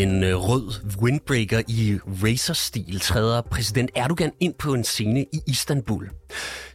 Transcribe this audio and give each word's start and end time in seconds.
I 0.00 0.02
en 0.02 0.24
øh, 0.24 0.36
rød 0.36 0.72
windbreaker 1.02 1.62
i 1.68 1.98
racerstil 2.06 3.00
træder 3.00 3.40
præsident 3.40 3.90
Erdogan 3.94 4.32
ind 4.40 4.54
på 4.54 4.74
en 4.74 4.84
scene 4.84 5.22
i 5.22 5.40
Istanbul. 5.46 6.10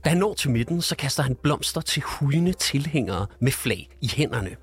Da 0.05 0.09
han 0.09 0.17
når 0.17 0.33
til 0.33 0.51
midten, 0.51 0.81
så 0.81 0.95
kaster 0.95 1.23
han 1.23 1.35
blomster 1.43 1.81
til 1.81 2.03
hujende 2.05 2.53
tilhængere 2.53 3.27
med 3.41 3.51
flag 3.51 3.89
i 4.01 4.11
hænderne. 4.15 4.55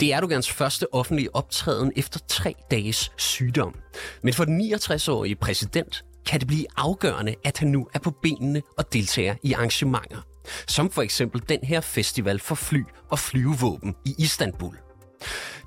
Det 0.00 0.12
er 0.12 0.16
Erdogans 0.16 0.50
første 0.50 0.94
offentlige 0.94 1.34
optræden 1.36 1.92
efter 1.96 2.20
tre 2.28 2.54
dages 2.70 3.12
sygdom. 3.16 3.74
Men 4.22 4.34
for 4.34 4.44
den 4.44 4.60
69-årige 4.60 5.36
præsident 5.36 6.04
kan 6.26 6.40
det 6.40 6.48
blive 6.48 6.66
afgørende, 6.76 7.34
at 7.44 7.58
han 7.58 7.68
nu 7.68 7.88
er 7.94 7.98
på 7.98 8.10
benene 8.10 8.62
og 8.78 8.92
deltager 8.92 9.34
i 9.42 9.52
arrangementer. 9.52 10.26
Som 10.68 10.90
for 10.90 11.02
eksempel 11.02 11.42
den 11.48 11.60
her 11.62 11.80
festival 11.80 12.38
for 12.40 12.54
fly 12.54 12.82
og 13.10 13.18
flyvevåben 13.18 13.94
i 14.06 14.14
Istanbul. 14.18 14.76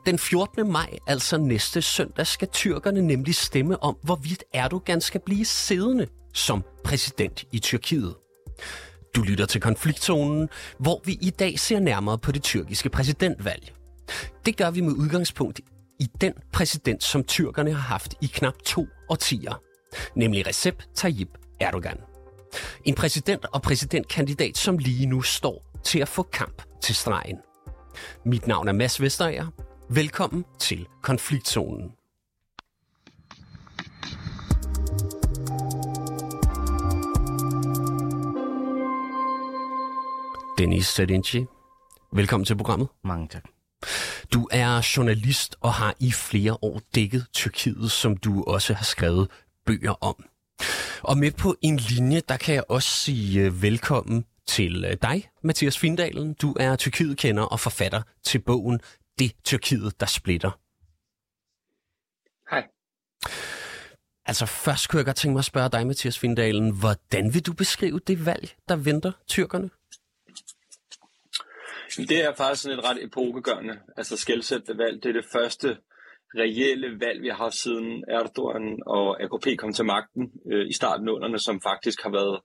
Den 0.08 0.20
14. 0.20 0.72
maj, 0.72 0.98
altså 1.08 1.38
næste 1.38 1.82
søndag, 1.82 2.28
skal 2.28 2.48
tyrkerne 2.48 3.02
nemlig 3.02 3.36
stemme 3.36 3.84
om, 3.84 3.98
hvorvidt 4.04 4.44
Erdogan 4.54 5.02
skal 5.02 5.22
blive 5.26 5.46
siddende 5.46 6.08
som 6.34 6.64
præsident 6.84 7.46
i 7.52 7.60
Tyrkiet. 7.60 8.16
Du 9.16 9.22
lytter 9.22 9.46
til 9.46 9.62
konfliktzonen, 9.62 10.50
hvor 10.80 11.02
vi 11.06 11.18
i 11.22 11.30
dag 11.30 11.60
ser 11.60 11.80
nærmere 11.80 12.18
på 12.18 12.32
det 12.32 12.44
tyrkiske 12.44 12.90
præsidentvalg. 12.90 13.74
Det 14.46 14.58
gør 14.58 14.72
vi 14.72 14.82
med 14.82 14.92
udgangspunkt 14.92 15.60
i 16.00 16.08
den 16.22 16.34
præsident, 16.54 17.04
som 17.04 17.24
tyrkerne 17.24 17.74
har 17.74 17.82
haft 17.82 18.14
i 18.22 18.26
knap 18.26 18.56
to 18.66 18.88
årtier, 19.10 19.62
nemlig 20.16 20.48
Recep 20.48 20.84
Tayyip 20.96 21.30
Erdogan. 21.60 21.98
En 22.86 22.96
præsident 22.96 23.46
og 23.54 23.62
præsidentkandidat, 23.62 24.58
som 24.58 24.78
lige 24.78 25.06
nu 25.06 25.22
står 25.22 25.66
til 25.84 26.00
at 26.00 26.08
få 26.08 26.24
kamp 26.24 26.62
til 26.82 26.96
stregen. 26.96 27.38
Mit 28.26 28.48
navn 28.48 28.68
er 28.68 28.74
Mads 28.74 29.02
Vesterager. 29.02 29.67
Velkommen 29.90 30.46
til 30.60 30.88
Konfliktzonen. 31.02 31.92
Dennis 40.58 40.88
Sedinci, 40.88 41.46
velkommen 42.14 42.46
til 42.46 42.58
programmet. 42.58 42.88
Mange 43.04 43.28
tak. 43.28 43.44
Du 44.34 44.48
er 44.52 44.94
journalist 44.98 45.56
og 45.62 45.74
har 45.74 45.94
i 46.00 46.12
flere 46.12 46.58
år 46.62 46.82
dækket 46.96 47.26
Tyrkiet, 47.34 47.92
som 47.92 48.18
du 48.18 48.44
også 48.44 48.74
har 48.74 48.86
skrevet 48.86 49.30
bøger 49.66 50.04
om. 50.04 50.26
Og 51.02 51.18
med 51.18 51.32
på 51.32 51.56
en 51.62 51.78
linje, 51.78 52.22
der 52.30 52.38
kan 52.38 52.56
jeg 52.56 52.64
også 52.70 52.90
sige 52.90 53.42
øh, 53.42 53.62
velkommen 53.62 54.26
til 54.48 54.86
øh, 54.86 54.98
dig, 55.02 55.30
Mathias 55.44 55.78
Findalen. 55.78 56.34
Du 56.34 56.56
er 56.60 56.76
Tyrkiet-kender 56.76 57.44
og 57.44 57.60
forfatter 57.60 58.02
til 58.24 58.40
bogen 58.40 58.80
Det 59.20 59.32
Tyrkiet, 59.44 60.00
der 60.00 60.06
splitter. 60.06 60.52
Hej. 62.52 62.64
Altså 64.26 64.46
først 64.46 64.90
kunne 64.90 64.98
jeg 64.98 65.06
godt 65.06 65.16
tænke 65.16 65.34
mig 65.34 65.40
at 65.40 65.46
spørge 65.46 65.70
dig, 65.70 65.88
Mathias 65.88 66.20
Findalen, 66.20 66.80
hvordan 66.80 67.34
vil 67.34 67.46
du 67.46 67.54
beskrive 67.54 68.00
det 68.00 68.26
valg, 68.26 68.56
der 68.70 68.76
venter 68.76 69.12
tyrkerne? 69.28 69.70
Det 71.98 72.24
er 72.24 72.34
faktisk 72.34 72.64
sådan 72.64 72.80
et 72.80 72.86
ret 72.86 73.04
epokegørende, 73.04 73.80
altså 73.98 74.18
skældsættende 74.18 74.78
valg. 74.84 75.04
Det 75.04 75.10
er 75.10 75.14
det 75.14 75.26
første 75.32 75.78
reelle 76.36 77.00
valg, 77.00 77.22
vi 77.22 77.30
har 77.30 77.50
siden 77.50 78.04
Erdogan 78.08 78.80
og 78.86 79.24
AKP 79.24 79.48
kom 79.58 79.74
til 79.74 79.86
magten 79.86 80.32
øh, 80.52 80.70
i 80.70 80.74
starten 80.74 81.10
af 81.10 81.40
som 81.40 81.62
faktisk 81.62 82.04
har 82.04 82.12
været 82.12 82.40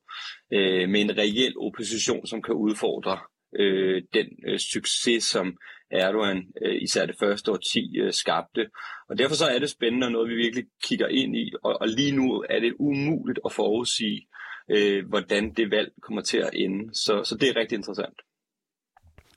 øh, 0.53 0.89
med 0.89 1.01
en 1.01 1.19
reel 1.19 1.55
opposition, 1.59 2.27
som 2.27 2.43
kan 2.43 2.55
udfordre 2.55 3.19
øh, 3.61 4.03
den 4.15 4.29
øh, 4.49 4.59
succes, 4.59 5.25
som 5.25 5.47
Erdogan 5.93 6.43
øh, 6.65 6.83
især 6.83 7.07
det 7.07 7.17
første 7.19 7.51
årti 7.51 7.99
øh, 8.01 8.13
skabte. 8.13 8.67
Og 9.09 9.19
derfor 9.19 9.35
så 9.35 9.47
er 9.47 9.59
det 9.59 9.71
spændende 9.71 10.07
og 10.07 10.13
noget, 10.13 10.31
vi 10.31 10.35
virkelig 10.35 10.65
kigger 10.85 11.07
ind 11.07 11.37
i, 11.37 11.53
og, 11.65 11.81
og 11.81 11.89
lige 11.89 12.13
nu 12.13 12.45
er 12.51 12.61
det 12.61 12.75
umuligt 12.79 13.39
at 13.45 13.53
forudsige, 13.53 14.29
øh, 14.71 15.09
hvordan 15.09 15.55
det 15.55 15.71
valg 15.71 15.93
kommer 16.03 16.23
til 16.23 16.39
at 16.39 16.51
ende. 16.55 16.95
Så, 16.95 17.25
så 17.25 17.37
det 17.37 17.49
er 17.49 17.57
rigtig 17.57 17.77
interessant. 17.77 18.19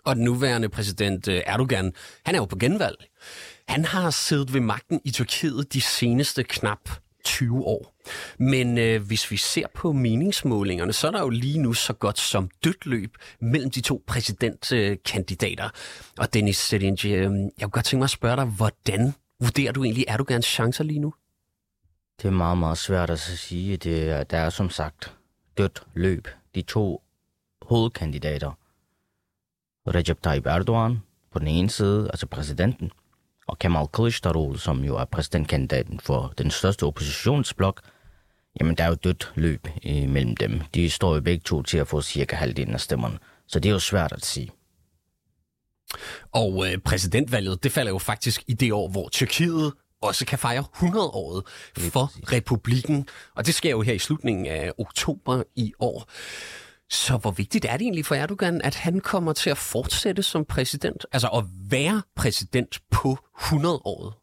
Og 0.06 0.16
den 0.16 0.24
nuværende 0.24 0.70
præsident 0.70 1.28
øh, 1.28 1.42
Erdogan, 1.46 1.94
han 2.26 2.36
er 2.36 2.40
jo 2.40 2.46
på 2.46 2.58
genvalg. 2.58 2.98
Han 3.68 3.86
har 3.86 4.10
siddet 4.10 4.54
ved 4.54 4.62
magten 4.62 5.02
i 5.06 5.12
Tyrkiet 5.12 5.74
de 5.74 5.82
seneste 5.82 6.44
knap 6.44 6.90
20 7.26 7.64
år. 7.64 7.96
Men 8.38 8.78
øh, 8.78 9.02
hvis 9.08 9.32
vi 9.32 9.38
ser 9.38 9.68
på 9.74 9.92
meningsmålingerne, 9.92 10.94
så 10.94 11.08
er 11.08 11.12
der 11.12 11.22
jo 11.22 11.30
lige 11.30 11.60
nu 11.60 11.74
så 11.74 11.94
godt 11.94 12.20
som 12.20 12.50
dødt 12.64 12.86
løb 12.86 13.16
mellem 13.40 13.72
de 13.72 13.82
to 13.82 14.04
præsidentkandidater. 14.08 15.70
Og 16.18 16.34
Dennis 16.34 16.58
Sedinci, 16.58 17.10
øh, 17.14 17.22
jeg 17.22 17.32
kunne 17.62 17.70
godt 17.70 17.86
tænke 17.86 18.00
mig 18.00 18.06
at 18.06 18.10
spørge 18.10 18.36
dig, 18.36 18.46
hvordan 18.46 19.14
vurderer 19.40 19.72
du 19.72 19.84
egentlig 19.84 20.06
Erdogans 20.08 20.46
chancer 20.46 20.84
lige 20.84 21.00
nu? 21.00 21.14
Det 22.22 22.28
er 22.28 22.32
meget, 22.32 22.58
meget 22.58 22.78
svært 22.78 23.10
at 23.10 23.20
sige. 23.20 23.78
Det 23.78 24.10
er, 24.10 24.24
der 24.24 24.38
er 24.38 24.50
som 24.50 24.70
sagt 24.70 25.16
dødt 25.58 25.84
løb. 25.94 26.28
De 26.56 26.62
to 26.62 27.02
hovedkandidater, 27.62 28.52
Recep 29.88 30.22
Tayyip 30.24 30.46
Erdogan 30.46 30.98
på 31.32 31.40
den 31.40 31.48
ene 31.48 31.70
side, 31.70 32.10
altså 32.14 32.28
præsidenten, 32.28 32.92
og 33.48 33.60
Kemal 33.60 33.88
Kılıçdaroğlu, 33.98 34.58
som 34.58 34.84
jo 34.84 34.98
er 34.98 35.06
præsidentkandidaten 35.06 36.00
for 36.00 36.34
den 36.38 36.52
største 36.52 36.84
oppositionsblok, 36.84 37.82
jamen 38.60 38.76
der 38.76 38.84
er 38.84 38.88
jo 38.88 38.96
dødt 38.96 39.32
løb 39.36 39.68
mellem 39.86 40.36
dem. 40.36 40.62
De 40.76 40.90
står 40.90 41.16
jo 41.16 41.22
begge 41.22 41.42
to 41.46 41.64
til 41.64 41.78
at 41.78 41.88
få 41.88 42.02
cirka 42.02 42.36
halvdelen 42.36 42.74
af 42.74 42.82
stemmerne, 42.82 43.20
så 43.48 43.60
det 43.60 43.70
er 43.70 43.74
jo 43.74 43.80
svært 43.80 44.12
at 44.12 44.26
sige. 44.26 44.52
Og 46.32 46.68
øh, 46.68 46.78
præsidentvalget, 46.78 47.64
det 47.64 47.72
falder 47.72 47.92
jo 47.92 47.98
faktisk 47.98 48.44
i 48.48 48.54
det 48.54 48.74
år, 48.74 48.90
hvor 48.90 49.10
Tyrkiet 49.10 49.74
også 50.02 50.26
kan 50.26 50.40
fejre 50.40 50.64
100-året 50.76 51.44
for 51.78 52.32
republikken. 52.34 53.08
Og 53.36 53.46
det 53.46 53.56
sker 53.56 53.70
jo 53.70 53.82
her 53.82 53.94
i 53.94 54.00
slutningen 54.00 54.46
af 54.46 54.72
oktober 54.78 55.44
i 55.56 55.74
år. 55.80 56.10
Så 56.90 57.18
hvor 57.18 57.32
vigtigt 57.32 57.66
er 57.66 57.72
det 57.72 57.82
egentlig 57.82 58.06
for 58.06 58.16
Erdogan, 58.16 58.62
at 58.62 58.76
han 58.76 59.00
kommer 59.00 59.34
til 59.34 59.50
at 59.50 59.58
fortsætte 59.58 60.24
som 60.24 60.46
præsident? 60.46 61.06
Altså 61.12 61.28
at 61.28 61.44
være 61.70 62.02
præsident 62.16 62.80
på 62.92 63.18
100-året? 63.38 64.14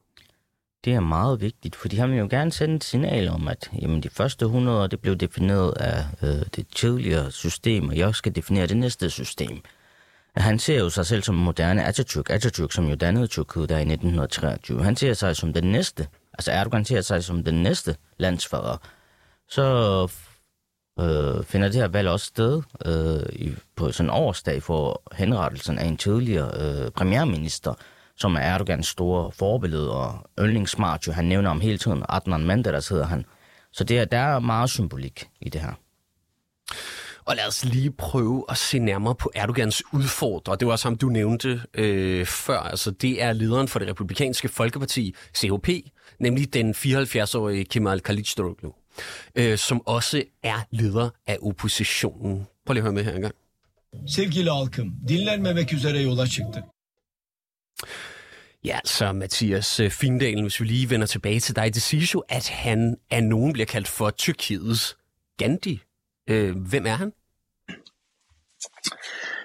Det 0.85 0.93
er 0.93 1.01
meget 1.01 1.41
vigtigt, 1.41 1.77
fordi 1.77 1.97
han 1.97 2.11
vil 2.11 2.19
jo 2.19 2.27
gerne 2.31 2.53
sende 2.53 2.75
et 2.75 2.85
signal 2.85 3.29
om, 3.29 3.49
at 3.49 3.71
jamen, 3.83 4.03
de 4.03 4.11
første 4.11 4.45
100 4.45 4.83
år, 4.83 4.87
det 4.87 5.01
blev 5.01 5.17
defineret 5.17 5.73
af 5.73 6.05
øh, 6.23 6.43
det 6.57 6.67
tidligere 6.75 7.31
system, 7.31 7.89
og 7.89 7.97
jeg 7.97 8.15
skal 8.15 8.35
definere 8.35 8.67
det 8.67 8.77
næste 8.77 9.11
system. 9.11 9.63
Han 10.37 10.59
ser 10.59 10.79
jo 10.79 10.91
sig 10.91 11.07
selv 11.07 11.23
som 11.23 11.35
moderne 11.35 11.89
Atatürk, 11.89 12.31
Atatürk 12.31 12.71
som 12.71 12.89
jo 12.89 12.95
dannede 12.95 13.27
Tyrkiet 13.27 13.69
der 13.69 13.79
i 13.79 13.81
1923. 13.81 14.85
Han 14.85 14.97
ser 14.97 15.15
sig 15.15 15.37
som 15.37 15.53
den 15.53 15.65
næste, 15.65 16.09
altså 16.33 16.53
Erdogan 16.53 16.85
ser 16.85 17.01
sig 17.01 17.25
som 17.25 17.45
den 17.45 17.63
næste 17.63 17.97
landsfader. 18.19 18.77
Så 19.49 20.09
øh, 21.01 21.45
finder 21.45 21.69
det 21.69 21.81
her 21.81 21.89
valg 21.89 22.09
også 22.09 22.27
sted 22.27 22.63
øh, 22.87 23.33
i, 23.33 23.55
på 23.77 23.93
sådan 23.93 24.11
en 24.11 24.15
årsdag 24.17 24.63
for 24.63 25.03
henrettelsen 25.15 25.79
af 25.79 25.85
en 25.87 25.97
tidligere 25.97 26.51
øh, 26.61 26.91
premierminister, 26.91 27.75
som 28.17 28.35
er 28.35 28.41
Erdogans 28.41 28.87
store 28.87 29.33
forbillede 29.33 29.93
og 29.93 30.31
yndlingsmart, 30.39 31.07
jo 31.07 31.13
han 31.13 31.25
nævner 31.25 31.51
om 31.51 31.61
hele 31.61 31.79
tiden, 31.79 32.05
Adnan 32.09 32.45
Menderes 32.45 32.89
hedder 32.89 33.07
han. 33.07 33.25
Så 33.73 33.85
det 33.85 33.99
er, 33.99 34.05
der 34.05 34.19
er 34.19 34.39
meget 34.39 34.71
symbolik 34.71 35.29
i 35.41 35.49
det 35.49 35.61
her. 35.61 35.73
Og 37.25 37.37
lad 37.37 37.47
os 37.49 37.65
lige 37.65 37.91
prøve 37.91 38.45
at 38.49 38.57
se 38.57 38.79
nærmere 38.79 39.15
på 39.15 39.31
Erdogans 39.35 39.83
udfordrer. 39.93 40.55
Det 40.55 40.69
var 40.69 40.77
som 40.77 40.97
du 40.97 41.07
nævnte 41.07 41.63
øh, 41.75 42.27
før. 42.27 42.59
Altså, 42.59 42.91
det 42.91 43.23
er 43.23 43.33
lederen 43.33 43.69
for 43.69 43.79
det 43.79 43.89
republikanske 43.89 44.49
folkeparti, 44.49 45.15
CHP, 45.35 45.69
nemlig 46.19 46.55
den 46.55 46.75
74-årige 46.75 47.65
Kemal 47.65 48.01
Kılıçdaroğlu 48.09 48.82
øh, 49.35 49.59
som 49.59 49.87
også 49.87 50.25
er 50.43 50.61
leder 50.71 51.11
af 51.27 51.39
oppositionen. 51.43 52.47
Prøv 52.67 52.75
lige 52.75 52.81
at 52.81 52.85
høre 52.85 52.93
med 52.93 53.05
her 53.05 53.15
engang. 53.15 53.35
Sevgili 54.07 54.49
halkım, 54.49 54.95
dinlenmemek 55.09 55.73
üzere 55.73 56.03
yola 56.05 56.27
çıktı. 56.27 56.63
Ja, 58.65 58.81
så 58.85 59.13
Mathias 59.13 59.81
øh, 59.81 59.91
Findalen, 59.91 60.43
hvis 60.43 60.61
vi 60.61 60.65
lige 60.65 60.91
vender 60.91 61.07
tilbage 61.07 61.41
til 61.41 61.57
dig, 61.57 61.75
det 61.75 61.83
siger 61.83 62.11
jo, 62.15 62.25
at 62.29 62.49
han 62.49 62.97
af 63.11 63.25
nogen 63.25 63.53
bliver 63.53 63.67
kaldt 63.67 63.89
for 63.89 64.11
Tyrkiets 64.11 64.97
Gandhi. 65.39 65.81
Øh, 66.29 66.57
hvem 66.57 66.87
er 66.87 66.95
han? 66.95 67.13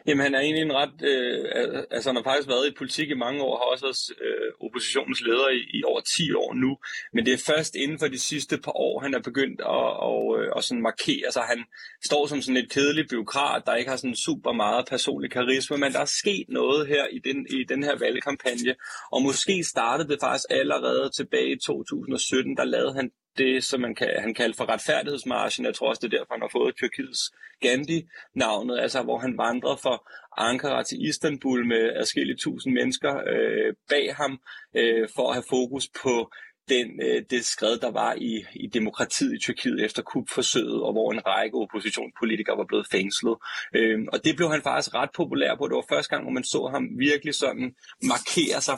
Jamen 0.07 0.23
han 0.23 0.35
er 0.35 0.39
egentlig 0.39 0.61
en 0.61 0.73
ret, 0.73 0.97
øh, 1.11 1.83
altså 1.91 2.09
han 2.09 2.15
har 2.15 2.23
faktisk 2.23 2.47
været 2.47 2.67
i 2.67 2.77
politik 2.77 3.09
i 3.09 3.13
mange 3.25 3.41
år, 3.43 3.57
har 3.57 3.71
også 3.71 3.85
været 3.85 4.27
øh, 4.27 4.51
oppositionens 4.65 5.21
leder 5.21 5.49
i, 5.49 5.61
i 5.77 5.83
over 5.83 6.01
10 6.01 6.33
år 6.33 6.53
nu, 6.53 6.77
men 7.13 7.25
det 7.25 7.33
er 7.33 7.51
først 7.51 7.75
inden 7.75 7.99
for 7.99 8.07
de 8.07 8.19
sidste 8.19 8.57
par 8.57 8.77
år, 8.87 8.99
han 8.99 9.13
er 9.13 9.21
begyndt 9.29 9.61
at, 9.61 9.91
og, 10.11 10.21
øh, 10.39 10.51
at 10.57 10.63
sådan 10.63 10.81
markere, 10.81 11.25
altså 11.25 11.41
han 11.41 11.59
står 12.05 12.27
som 12.27 12.41
sådan 12.41 12.63
et 12.63 12.71
kedeligt 12.71 13.09
byråkrat, 13.09 13.63
der 13.65 13.75
ikke 13.75 13.89
har 13.89 13.97
sådan 13.97 14.15
super 14.15 14.51
meget 14.51 14.87
personlig 14.89 15.31
karisma, 15.31 15.77
men 15.77 15.93
der 15.93 15.99
er 15.99 16.11
sket 16.21 16.45
noget 16.49 16.87
her 16.87 17.03
i 17.17 17.19
den, 17.19 17.47
i 17.49 17.63
den 17.63 17.83
her 17.83 17.95
valgkampagne, 17.97 18.75
og 19.11 19.21
måske 19.21 19.63
startede 19.63 20.09
det 20.09 20.17
faktisk 20.21 20.45
allerede 20.49 21.09
tilbage 21.17 21.51
i 21.51 21.59
2017, 21.65 22.57
der 22.57 22.63
lavede 22.63 22.93
han 22.93 23.11
det, 23.37 23.63
som 23.63 23.81
man 23.81 23.95
kan, 23.95 24.09
han 24.19 24.33
kaldte 24.33 24.57
for 24.57 24.69
retfærdighedsmarschen. 24.69 25.65
Jeg 25.65 25.75
tror 25.75 25.89
også, 25.89 25.99
det 26.03 26.13
er 26.13 26.17
derfor, 26.17 26.33
han 26.33 26.41
har 26.41 26.49
fået 26.51 26.75
Tyrkiets 26.75 27.31
Gandhi-navnet, 27.61 28.79
altså 28.79 29.03
hvor 29.03 29.17
han 29.17 29.37
vandrede 29.37 29.77
fra 29.77 29.95
Ankara 30.37 30.83
til 30.83 31.07
Istanbul 31.09 31.65
med 31.65 31.91
adskillige 31.95 32.37
tusind 32.37 32.73
mennesker 32.73 33.13
øh, 33.33 33.73
bag 33.89 34.15
ham, 34.15 34.39
øh, 34.75 35.07
for 35.15 35.29
at 35.29 35.35
have 35.35 35.49
fokus 35.49 35.89
på 36.03 36.31
den, 36.69 36.87
øh, 37.03 37.21
det 37.29 37.45
skred, 37.45 37.77
der 37.77 37.91
var 37.91 38.13
i, 38.17 38.45
i 38.55 38.67
demokratiet 38.67 39.33
i 39.35 39.39
Tyrkiet 39.39 39.85
efter 39.85 40.01
kupforsøget, 40.01 40.81
og 40.83 40.91
hvor 40.91 41.11
en 41.11 41.27
række 41.27 41.55
oppositionspolitikere 41.57 42.57
var 42.57 42.65
blevet 42.67 42.87
fængslet. 42.91 43.35
Øh, 43.75 43.99
og 44.13 44.23
det 44.25 44.35
blev 44.35 44.49
han 44.51 44.61
faktisk 44.61 44.95
ret 44.95 45.09
populær 45.15 45.55
på. 45.55 45.67
Det 45.67 45.75
var 45.75 45.85
første 45.89 46.09
gang, 46.09 46.23
hvor 46.23 46.31
man 46.31 46.43
så 46.43 46.69
ham 46.73 46.83
virkelig 46.99 47.33
sådan 47.33 47.75
markere 48.13 48.61
sig 48.61 48.77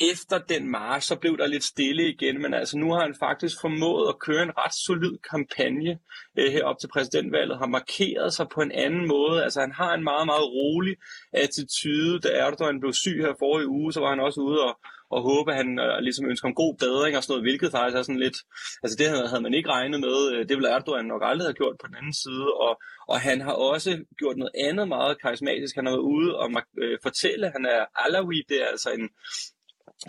efter 0.00 0.38
den 0.38 0.70
march, 0.70 1.08
så 1.08 1.16
blev 1.16 1.38
der 1.38 1.46
lidt 1.46 1.64
stille 1.64 2.08
igen, 2.08 2.42
men 2.42 2.54
altså 2.54 2.78
nu 2.78 2.92
har 2.92 3.00
han 3.00 3.14
faktisk 3.18 3.56
formået 3.60 4.08
at 4.08 4.18
køre 4.18 4.42
en 4.42 4.56
ret 4.58 4.74
solid 4.86 5.18
kampagne 5.30 5.98
øh, 6.38 6.52
herop 6.52 6.78
til 6.78 6.88
præsidentvalget, 6.88 7.58
har 7.58 7.66
markeret 7.66 8.32
sig 8.32 8.46
på 8.54 8.60
en 8.60 8.72
anden 8.72 9.08
måde, 9.08 9.44
altså 9.44 9.60
han 9.60 9.72
har 9.72 9.94
en 9.94 10.04
meget, 10.04 10.26
meget 10.26 10.46
rolig 10.58 10.96
attitude, 11.32 12.20
da 12.20 12.28
Erdogan 12.28 12.80
blev 12.80 12.92
syg 12.92 13.16
her 13.20 13.34
forrige 13.38 13.68
uge, 13.68 13.92
så 13.92 14.00
var 14.00 14.10
han 14.10 14.20
også 14.20 14.40
ude 14.40 14.60
og, 14.68 14.74
og 15.10 15.22
håbe, 15.22 15.50
at 15.52 15.56
han 15.56 15.78
øh, 15.78 15.98
ligesom 16.06 16.28
ønsker 16.30 16.48
om 16.48 16.54
god 16.54 16.74
bedring 16.84 17.16
og 17.16 17.22
sådan 17.22 17.32
noget, 17.32 17.46
hvilket 17.48 17.70
faktisk 17.70 17.96
er 17.98 18.02
sådan 18.02 18.24
lidt, 18.26 18.38
altså 18.82 18.96
det 19.00 19.06
havde, 19.08 19.28
havde 19.28 19.44
man 19.46 19.54
ikke 19.54 19.70
regnet 19.76 20.00
med, 20.00 20.18
øh, 20.32 20.40
det 20.48 20.54
ville 20.56 20.72
Erdogan 20.74 21.06
nok 21.12 21.22
aldrig 21.24 21.46
have 21.48 21.60
gjort 21.60 21.76
på 21.80 21.86
den 21.86 21.96
anden 22.00 22.16
side, 22.24 22.46
og, 22.66 22.72
og 23.12 23.20
han 23.28 23.38
har 23.46 23.56
også 23.72 23.90
gjort 24.20 24.36
noget 24.36 24.54
andet 24.68 24.88
meget 24.88 25.20
karismatisk, 25.22 25.74
han 25.76 25.86
har 25.86 25.92
været 25.92 26.10
ude 26.14 26.30
og 26.42 26.48
øh, 26.82 26.98
fortælle, 27.06 27.46
han 27.56 27.64
er 27.74 27.80
Alawi, 28.04 28.38
det 28.48 28.56
er 28.62 28.68
altså 28.74 28.90
en, 28.98 29.08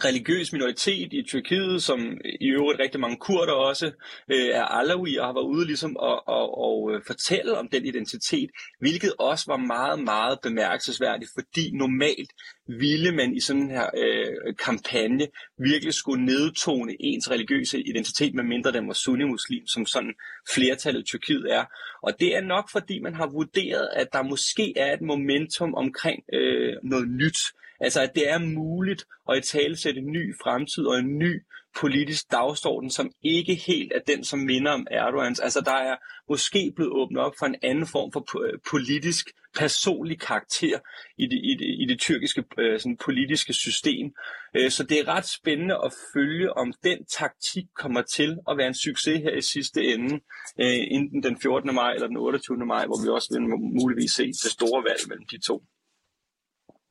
religiøs 0.04 0.54
minoritet 0.54 1.13
i 1.13 1.24
Tyrkiet, 1.24 1.84
som 1.84 2.18
i 2.39 2.48
øvrigt 2.48 2.80
rigtig 2.80 3.00
mange 3.00 3.18
kurder 3.18 3.54
også 3.54 3.92
øh, 4.31 4.50
er 4.50 4.63
alawi 4.63 5.16
og 5.16 5.25
har 5.25 5.34
været 5.34 5.45
ude 5.45 5.66
ligesom 5.66 5.98
og, 5.98 6.16
at, 6.16 6.50
og 6.57 6.92
øh, 6.94 7.01
fortælle 7.07 7.57
om 7.57 7.68
den 7.68 7.86
identitet, 7.86 8.50
hvilket 8.80 9.13
også 9.19 9.45
var 9.48 9.57
meget, 9.57 10.00
meget 10.00 10.39
bemærkelsesværdigt, 10.44 11.31
fordi 11.34 11.72
normalt 11.74 12.31
ville 12.68 13.12
man 13.12 13.36
i 13.36 13.39
sådan 13.39 13.69
her 13.69 13.89
øh, 13.98 14.56
kampagne 14.66 15.28
virkelig 15.57 15.94
skulle 15.94 16.25
nedtone 16.25 16.95
ens 17.00 17.31
religiøse 17.31 17.81
identitet, 17.81 18.36
medmindre 18.36 18.72
den 18.72 18.88
var 18.88 18.94
sunni-muslim, 18.94 19.68
som 19.68 19.86
sådan 19.86 20.13
flertallet 20.54 21.01
i 21.01 21.06
Tyrkiet 21.06 21.45
er. 21.50 21.66
Og 22.04 22.19
det 22.19 22.36
er 22.36 22.42
nok, 22.42 22.72
fordi 22.72 23.00
man 23.00 23.16
har 23.16 23.28
vurderet, 23.28 23.89
at 23.94 24.07
der 24.13 24.24
måske 24.24 24.74
er 24.78 24.94
et 24.94 25.01
momentum 25.01 25.74
omkring 25.75 26.24
øh, 26.34 26.74
noget 26.84 27.07
nyt, 27.07 27.38
Altså, 27.79 28.01
at 28.01 28.12
det 28.15 28.29
er 28.29 28.38
muligt 28.38 29.06
at 29.29 29.38
i 29.38 29.41
tale 29.41 29.77
sætte 29.77 30.00
en 30.00 30.12
ny 30.12 30.35
fremtid 30.44 30.85
og 30.85 31.00
en 31.00 31.18
ny 31.18 31.41
politisk 31.79 32.31
dagsorden, 32.31 32.89
som 32.89 33.12
ikke 33.24 33.56
helt 33.56 33.91
er 33.95 34.00
den, 34.07 34.24
som 34.24 34.39
minder 34.39 34.71
om 34.71 34.88
Erdogans. 34.91 35.39
Altså, 35.39 35.62
der 35.62 35.75
er 35.75 35.95
måske 36.29 36.74
blevet 36.75 36.91
åbnet 36.91 37.21
op 37.21 37.33
for 37.39 37.45
en 37.45 37.56
anden 37.63 37.88
form 37.88 38.12
for 38.12 38.27
politisk, 38.69 39.27
personlig 39.57 40.19
karakter 40.19 40.79
i 41.18 41.25
det, 41.25 41.39
i 41.44 41.56
det, 41.59 41.65
i 41.81 41.85
det 41.89 42.00
tyrkiske 42.00 42.44
øh, 42.59 42.79
sådan, 42.79 42.97
politiske 42.97 43.53
system. 43.53 44.13
Øh, 44.56 44.71
så 44.71 44.83
det 44.83 45.00
er 45.00 45.07
ret 45.07 45.25
spændende 45.25 45.75
at 45.85 45.94
følge, 46.13 46.53
om 46.53 46.74
den 46.83 47.06
taktik 47.06 47.65
kommer 47.75 48.01
til 48.01 48.38
at 48.50 48.57
være 48.57 48.68
en 48.68 48.74
succes 48.74 49.21
her 49.21 49.35
i 49.35 49.41
sidste 49.41 49.83
ende, 49.83 50.13
øh, 50.62 50.79
enten 50.91 51.24
den 51.24 51.41
14. 51.41 51.75
maj 51.75 51.94
eller 51.94 52.07
den 52.07 52.18
28. 52.18 52.57
maj, 52.57 52.85
hvor 52.85 53.03
vi 53.03 53.09
også 53.09 53.27
vil 53.33 53.41
muligvis 53.81 54.12
se 54.12 54.25
det 54.27 54.51
store 54.51 54.83
valg 54.89 55.01
mellem 55.07 55.27
de 55.31 55.39
to. 55.47 55.63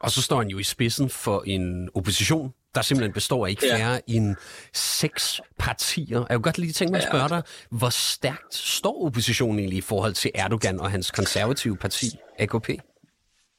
Og 0.01 0.11
så 0.11 0.23
står 0.23 0.39
han 0.39 0.49
jo 0.49 0.59
i 0.59 0.63
spidsen 0.63 1.11
for 1.11 1.43
en 1.47 1.89
opposition, 1.95 2.53
der 2.75 2.83
simpelthen 2.83 3.13
består 3.13 3.47
af 3.47 3.51
ikke 3.51 3.63
færre 3.71 3.93
ja. 3.93 3.99
end 4.07 4.37
seks 4.75 5.41
partier. 5.59 6.19
Jeg 6.19 6.37
kunne 6.37 6.43
godt 6.43 6.59
lige 6.59 6.73
tænke 6.73 6.93
mig 6.93 7.03
at 7.03 7.09
spørge 7.09 7.29
dig, 7.29 7.43
hvor 7.71 7.89
stærkt 7.89 8.55
står 8.55 9.07
oppositionen 9.07 9.59
egentlig 9.59 9.79
i 9.79 9.81
forhold 9.81 10.15
til 10.15 10.31
Erdogan 10.35 10.81
og 10.81 10.91
hans 10.91 11.11
konservative 11.11 11.77
parti, 11.77 12.07
AKP? 12.39 12.71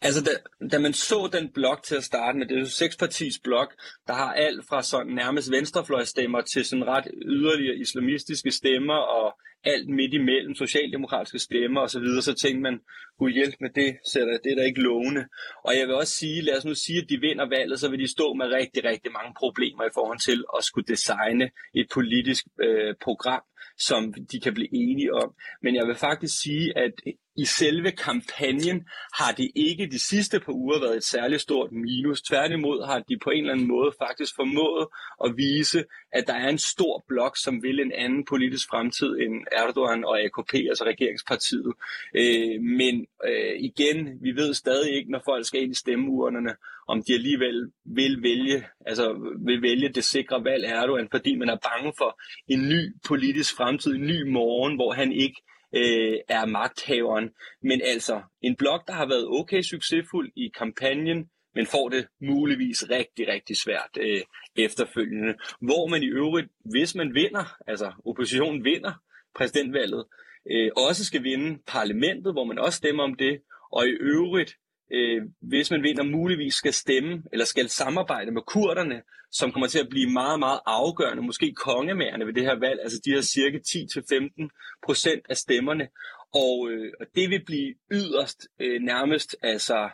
Altså, 0.01 0.23
da, 0.23 0.31
da 0.67 0.79
man 0.79 0.93
så 0.93 1.29
den 1.33 1.51
blok 1.53 1.83
til 1.83 1.95
at 1.95 2.03
starte 2.03 2.37
med, 2.37 2.47
det 2.47 2.55
er 2.55 2.59
jo 2.59 2.65
sekspartis 2.65 3.39
blok, 3.43 3.73
der 4.07 4.13
har 4.13 4.33
alt 4.33 4.65
fra 4.69 4.83
sådan 4.83 5.13
nærmest 5.13 5.51
venstrefløjstemmer 5.51 6.41
til 6.41 6.65
sådan 6.65 6.87
ret 6.87 7.07
yderligere 7.25 7.75
islamistiske 7.75 8.51
stemmer 8.51 8.93
og 8.93 9.37
alt 9.63 9.89
midt 9.89 10.13
imellem, 10.13 10.55
socialdemokratiske 10.55 11.39
stemmer 11.39 11.81
osv., 11.81 11.89
så, 11.89 11.99
videre, 11.99 12.21
så 12.21 12.33
tænkte 12.33 12.61
man, 12.61 12.79
gud 13.19 13.31
hjælp 13.31 13.55
med 13.59 13.69
det, 13.69 13.97
så 14.11 14.39
det 14.43 14.51
er 14.51 14.55
da 14.55 14.63
ikke 14.63 14.81
lovende. 14.81 15.23
Og 15.65 15.77
jeg 15.77 15.87
vil 15.87 15.95
også 15.95 16.13
sige, 16.13 16.41
lad 16.41 16.57
os 16.57 16.65
nu 16.65 16.73
sige, 16.73 17.01
at 17.01 17.09
de 17.09 17.17
vinder 17.17 17.49
valget, 17.49 17.79
så 17.79 17.89
vil 17.89 17.99
de 17.99 18.11
stå 18.11 18.33
med 18.33 18.45
rigtig, 18.45 18.83
rigtig 18.83 19.11
mange 19.11 19.33
problemer 19.37 19.83
i 19.83 19.95
forhold 19.97 20.19
til 20.19 20.39
at 20.57 20.63
skulle 20.63 20.87
designe 20.87 21.45
et 21.73 21.87
politisk 21.93 22.43
øh, 22.65 22.95
program, 23.01 23.43
som 23.77 24.13
de 24.31 24.39
kan 24.39 24.53
blive 24.53 24.75
enige 24.83 25.13
om. 25.13 25.29
Men 25.63 25.75
jeg 25.75 25.87
vil 25.87 25.95
faktisk 25.95 26.33
sige, 26.43 26.77
at 26.77 26.93
i 27.37 27.45
selve 27.45 27.91
kampagnen 27.91 28.87
har 29.19 29.31
det 29.31 29.51
ikke 29.55 29.87
de 29.91 29.99
sidste 29.99 30.39
par 30.39 30.53
uger 30.53 30.79
været 30.79 30.97
et 30.97 31.03
særligt 31.03 31.41
stort 31.41 31.71
minus. 31.71 32.21
Tværtimod 32.21 32.85
har 32.85 32.99
de 32.99 33.19
på 33.23 33.29
en 33.29 33.39
eller 33.39 33.53
anden 33.53 33.67
måde 33.67 33.91
faktisk 34.01 34.35
formået 34.35 34.87
at 35.25 35.37
vise, 35.37 35.83
at 36.11 36.27
der 36.27 36.33
er 36.33 36.49
en 36.49 36.57
stor 36.57 37.05
blok, 37.07 37.37
som 37.37 37.63
vil 37.63 37.79
en 37.79 37.91
anden 37.91 38.25
politisk 38.25 38.69
fremtid 38.69 39.07
end 39.07 39.33
Erdogan 39.51 40.05
og 40.05 40.19
AKP, 40.21 40.53
altså 40.53 40.83
regeringspartiet. 40.85 41.73
Øh, 42.15 42.61
men 42.61 43.05
øh, 43.29 43.55
igen, 43.59 43.97
vi 44.21 44.31
ved 44.31 44.53
stadig 44.53 44.91
ikke, 44.95 45.11
når 45.11 45.21
folk 45.25 45.45
skal 45.45 45.61
ind 45.61 45.71
i 45.71 45.81
stemmeurnerne, 45.83 46.55
om 46.87 47.03
de 47.03 47.13
alligevel 47.13 47.71
vil 47.85 48.23
vælge, 48.23 48.67
altså 48.85 49.33
vil 49.45 49.61
vælge 49.61 49.89
det 49.89 50.03
sikre 50.03 50.43
valg 50.43 50.65
Erdogan, 50.65 51.07
fordi 51.11 51.35
man 51.35 51.49
er 51.49 51.57
bange 51.69 51.93
for 51.97 52.19
en 52.47 52.69
ny 52.69 52.95
politisk 53.07 53.55
fremtid, 53.55 53.95
en 53.95 54.07
ny 54.07 54.29
morgen, 54.29 54.75
hvor 54.75 54.91
han 54.93 55.11
ikke 55.11 55.41
øh, 55.73 56.17
er 56.27 56.45
magthaveren. 56.45 57.29
Men 57.61 57.81
altså, 57.83 58.21
en 58.41 58.55
blok, 58.55 58.87
der 58.87 58.93
har 58.93 59.05
været 59.05 59.27
okay 59.27 59.61
succesfuld 59.61 60.31
i 60.35 60.51
kampagnen, 60.57 61.29
men 61.55 61.65
får 61.65 61.89
det 61.89 62.07
muligvis 62.21 62.89
rigtig, 62.89 63.27
rigtig 63.27 63.57
svært 63.57 63.89
øh, 63.99 64.21
efterfølgende. 64.55 65.33
Hvor 65.61 65.87
man 65.87 66.03
i 66.03 66.07
øvrigt, 66.07 66.47
hvis 66.65 66.95
man 66.95 67.13
vinder, 67.13 67.57
altså 67.67 67.91
oppositionen 68.05 68.63
vinder 68.63 68.93
præsidentvalget, 69.35 70.05
øh, 70.51 70.71
også 70.77 71.05
skal 71.05 71.23
vinde 71.23 71.59
parlamentet, 71.67 72.33
hvor 72.33 72.43
man 72.43 72.59
også 72.59 72.77
stemmer 72.77 73.03
om 73.03 73.15
det, 73.15 73.41
og 73.71 73.87
i 73.87 73.91
øvrigt 73.91 74.55
øh, 74.91 75.21
hvis 75.41 75.71
man 75.71 75.83
vinder, 75.83 76.03
muligvis 76.03 76.53
skal 76.53 76.73
stemme 76.73 77.23
eller 77.31 77.45
skal 77.45 77.69
samarbejde 77.69 78.31
med 78.31 78.41
kurderne, 78.41 79.01
som 79.31 79.51
kommer 79.51 79.67
til 79.67 79.79
at 79.79 79.89
blive 79.89 80.09
meget, 80.09 80.39
meget 80.39 80.59
afgørende, 80.65 81.23
måske 81.23 81.53
kongemærende 81.53 82.25
ved 82.25 82.33
det 82.33 82.43
her 82.43 82.59
valg, 82.59 82.79
altså 82.81 83.01
de 83.05 83.11
her 83.11 83.21
cirka 83.21 83.57
10-15 83.57 84.79
procent 84.85 85.25
af 85.29 85.37
stemmerne. 85.37 85.87
Og, 86.33 86.69
øh, 86.71 86.93
og 86.99 87.05
det 87.15 87.29
vil 87.29 87.45
blive 87.45 87.73
yderst 87.91 88.47
øh, 88.59 88.81
nærmest 88.81 89.35
altså, 89.41 89.89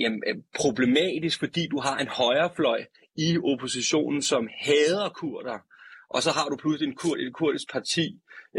jamen, 0.00 0.22
øh, 0.26 0.34
problematisk, 0.56 1.38
fordi 1.38 1.66
du 1.70 1.78
har 1.80 1.98
en 1.98 2.08
højrefløj 2.08 2.84
i 3.16 3.38
oppositionen, 3.38 4.22
som 4.22 4.48
hader 4.60 5.08
kurder, 5.08 5.58
og 6.10 6.22
så 6.22 6.30
har 6.30 6.48
du 6.48 6.56
pludselig 6.56 6.88
en 6.88 6.96
kur, 6.96 7.16
et 7.16 7.32
kurdisk 7.32 7.72
parti, 7.72 8.06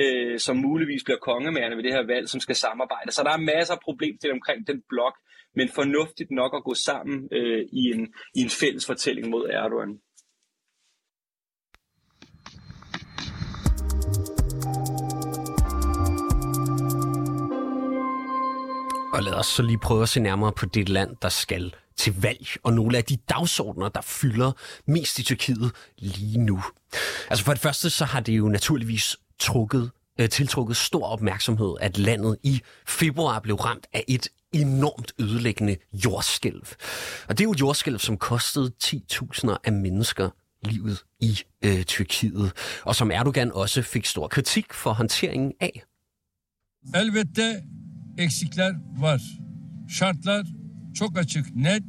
øh, 0.02 0.40
som 0.40 0.56
muligvis 0.58 1.04
bliver 1.04 1.20
kongemærende 1.20 1.78
ved 1.78 1.84
det 1.84 1.94
her 1.94 2.06
valg, 2.06 2.30
som 2.30 2.40
skal 2.40 2.56
samarbejde. 2.56 3.12
Så 3.12 3.24
der 3.24 3.32
er 3.32 3.38
masser 3.38 3.74
af 3.74 3.80
problemstillinger 3.84 4.40
omkring 4.42 4.68
den 4.68 4.84
blok, 4.90 5.16
men 5.56 5.70
fornuftigt 5.76 6.32
nok 6.32 6.52
at 6.56 6.64
gå 6.64 6.74
sammen 6.74 7.30
øh, 7.32 7.62
i, 7.72 7.84
en, 7.94 8.14
i 8.36 8.40
en 8.42 8.50
fælles 8.50 8.86
fortælling 8.86 9.30
mod 9.30 9.50
Erdogan. 9.50 10.00
Og 19.16 19.24
lad 19.24 19.34
os 19.34 19.46
så 19.46 19.64
lige 19.64 19.80
prøve 19.80 20.02
at 20.04 20.10
se 20.10 20.20
nærmere 20.20 20.52
på 20.52 20.66
det 20.66 20.90
land, 20.90 21.16
der 21.22 21.30
skal 21.30 21.74
til 21.98 22.14
valg, 22.22 22.48
og 22.64 22.74
nogle 22.74 22.98
af 22.98 23.04
de 23.04 23.18
dagsordner, 23.30 23.90
der 23.90 24.02
fylder 24.02 24.52
mest 24.88 25.20
i 25.20 25.24
Tyrkiet 25.24 25.72
lige 25.98 26.40
nu. 26.40 26.64
Altså 27.30 27.46
for 27.46 27.52
det 27.52 27.62
første, 27.62 27.90
så 27.90 28.06
har 28.06 28.20
det 28.20 28.38
jo 28.38 28.48
naturligvis 28.48 29.18
trukket, 29.40 29.92
øh, 30.20 30.30
tiltrukket 30.30 30.78
stor 30.78 31.06
opmærksomhed, 31.06 31.76
at 31.82 31.98
landet 31.98 32.38
i 32.44 32.62
februar 32.88 33.40
blev 33.40 33.56
ramt 33.56 33.88
af 33.94 34.04
et 34.08 34.28
enormt 34.62 35.14
ødelæggende 35.20 35.78
jordskælv. 35.94 36.64
Og 37.28 37.38
det 37.38 37.40
er 37.40 37.44
jo 37.44 37.52
et 37.52 37.60
jordskælv, 37.60 38.00
som 38.00 38.18
kostede 38.18 38.72
10.000 38.84 39.56
af 39.64 39.74
mennesker 39.74 40.30
livet 40.66 41.04
i 41.20 41.40
øh, 41.62 41.84
Tyrkiet, 41.84 42.52
og 42.84 42.96
som 42.96 43.12
Erdogan 43.12 43.52
også 43.52 43.82
fik 43.82 44.06
stor 44.06 44.28
kritik 44.28 44.74
for 44.74 44.94
håndteringen 44.94 45.54
af. 45.60 45.84
Elbette 46.96 47.64
eksikler 48.18 48.76
var. 48.98 49.22
Şartlar 49.90 50.46
çok 50.96 51.18
açık, 51.18 51.56
net, 51.56 51.84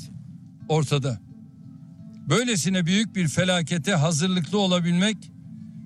ortada. 0.68 1.18
Böylesine 2.30 2.86
büyük 2.86 3.14
bir 3.14 3.28
felakete 3.28 3.92
hazırlıklı 3.92 4.58
olabilmek 4.58 5.16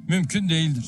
mümkün 0.09 0.49
değildir. 0.49 0.85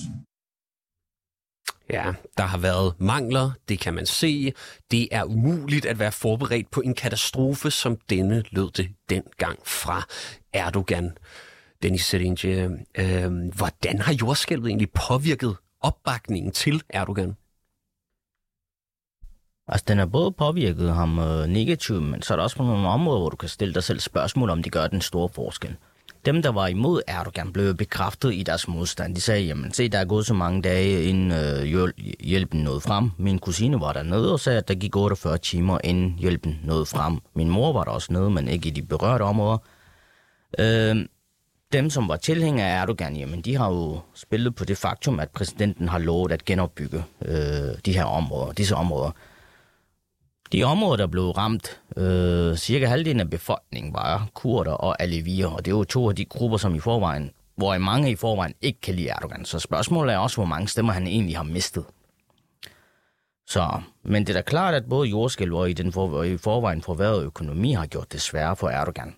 Ja, 1.92 2.12
der 2.36 2.42
har 2.42 2.58
været 2.58 2.94
mangler, 2.98 3.50
det 3.68 3.78
kan 3.78 3.94
man 3.94 4.06
se. 4.06 4.52
Det 4.90 5.08
er 5.10 5.24
umuligt 5.24 5.86
at 5.86 5.98
være 5.98 6.12
forberedt 6.12 6.70
på 6.70 6.80
en 6.80 6.94
katastrofe, 6.94 7.70
som 7.70 7.96
denne 8.10 8.44
lød 8.50 8.70
det 8.70 8.88
dengang 9.10 9.58
fra 9.66 10.06
Erdogan. 10.52 11.16
Dennis 11.82 12.04
Serinje, 12.04 12.70
øh, 12.94 13.32
hvordan 13.56 13.98
har 13.98 14.12
jordskælvet 14.12 14.68
egentlig 14.68 14.90
påvirket 15.08 15.56
opbakningen 15.80 16.52
til 16.52 16.82
Erdogan? 16.88 17.36
Altså, 19.68 19.84
den 19.88 19.98
har 19.98 20.06
både 20.06 20.32
påvirket 20.32 20.94
ham 20.94 21.18
øh, 21.18 21.46
negativt, 21.46 22.02
men 22.02 22.22
så 22.22 22.34
er 22.34 22.36
der 22.36 22.42
også 22.42 22.56
på 22.56 22.62
nogle 22.62 22.88
områder, 22.88 23.20
hvor 23.20 23.30
du 23.30 23.36
kan 23.36 23.48
stille 23.48 23.74
dig 23.74 23.84
selv 23.84 24.00
spørgsmål, 24.00 24.50
om 24.50 24.62
det 24.62 24.72
gør 24.72 24.86
den 24.86 25.00
store 25.00 25.28
forskel 25.28 25.76
dem, 26.24 26.42
der 26.42 26.52
var 26.52 26.66
imod 26.66 27.02
Erdogan, 27.06 27.52
blev 27.52 27.74
bekræftet 27.74 28.34
i 28.34 28.42
deres 28.42 28.68
modstand. 28.68 29.14
De 29.14 29.20
sagde, 29.20 29.42
jamen 29.42 29.72
se, 29.72 29.88
der 29.88 29.98
er 29.98 30.04
gået 30.04 30.26
så 30.26 30.34
mange 30.34 30.62
dage, 30.62 31.04
inden 31.04 31.32
øh, 31.32 31.92
hjælpen 32.20 32.60
nåede 32.60 32.80
frem. 32.80 33.10
Min 33.18 33.38
kusine 33.38 33.80
var 33.80 33.92
dernede 33.92 34.32
og 34.32 34.40
sagde, 34.40 34.58
at 34.58 34.68
der 34.68 34.74
gik 34.74 34.96
48 34.96 35.38
timer, 35.38 35.78
inden 35.84 36.16
hjælpen 36.18 36.60
nåede 36.64 36.86
frem. 36.86 37.18
Min 37.34 37.48
mor 37.48 37.72
var 37.72 37.84
der 37.84 37.90
også 37.90 38.12
nede, 38.12 38.30
men 38.30 38.48
ikke 38.48 38.68
i 38.68 38.70
de 38.70 38.82
berørte 38.82 39.22
områder. 39.22 39.58
Øh, 40.58 40.96
dem, 41.72 41.90
som 41.90 42.08
var 42.08 42.16
tilhængere 42.16 42.68
af 42.68 42.82
Erdogan, 42.82 43.16
jamen, 43.16 43.40
de 43.40 43.56
har 43.56 43.70
jo 43.70 44.00
spillet 44.14 44.54
på 44.54 44.64
det 44.64 44.78
faktum, 44.78 45.20
at 45.20 45.30
præsidenten 45.30 45.88
har 45.88 45.98
lovet 45.98 46.32
at 46.32 46.44
genopbygge 46.44 47.04
øh, 47.24 47.34
de 47.86 47.92
her 47.92 48.04
områder, 48.04 48.52
disse 48.52 48.74
områder. 48.74 49.10
De 50.52 50.62
områder, 50.62 50.96
der 50.96 51.06
blev 51.06 51.30
ramt, 51.30 51.80
øh, 51.96 52.56
cirka 52.56 52.86
halvdelen 52.86 53.20
af 53.20 53.30
befolkningen 53.30 53.94
var 53.94 54.28
kurder 54.34 54.72
og 54.72 55.02
alevier, 55.02 55.46
og 55.46 55.64
det 55.64 55.72
er 55.72 55.76
jo 55.76 55.84
to 55.84 56.08
af 56.08 56.16
de 56.16 56.24
grupper, 56.24 56.56
som 56.56 56.74
i 56.74 56.80
forvejen, 56.80 57.30
hvor 57.56 57.78
mange 57.78 58.10
i 58.10 58.16
forvejen 58.16 58.54
ikke 58.60 58.80
kan 58.80 58.94
lide 58.94 59.08
Erdogan. 59.08 59.44
Så 59.44 59.58
spørgsmålet 59.58 60.14
er 60.14 60.18
også, 60.18 60.36
hvor 60.36 60.44
mange 60.44 60.68
stemmer 60.68 60.92
han 60.92 61.06
egentlig 61.06 61.36
har 61.36 61.42
mistet. 61.42 61.84
Så, 63.46 63.80
men 64.02 64.26
det 64.26 64.36
er 64.36 64.38
da 64.38 64.42
klart, 64.42 64.74
at 64.74 64.88
både 64.88 65.08
jordskælv 65.08 65.54
og 65.54 65.70
i 65.70 65.72
den 65.72 65.92
for, 65.92 66.22
i 66.22 66.36
forvejen 66.36 66.82
forværrede 66.82 67.24
økonomi 67.24 67.72
har 67.72 67.86
gjort 67.86 68.12
det 68.12 68.20
sværere 68.20 68.56
for 68.56 68.68
Erdogan. 68.68 69.14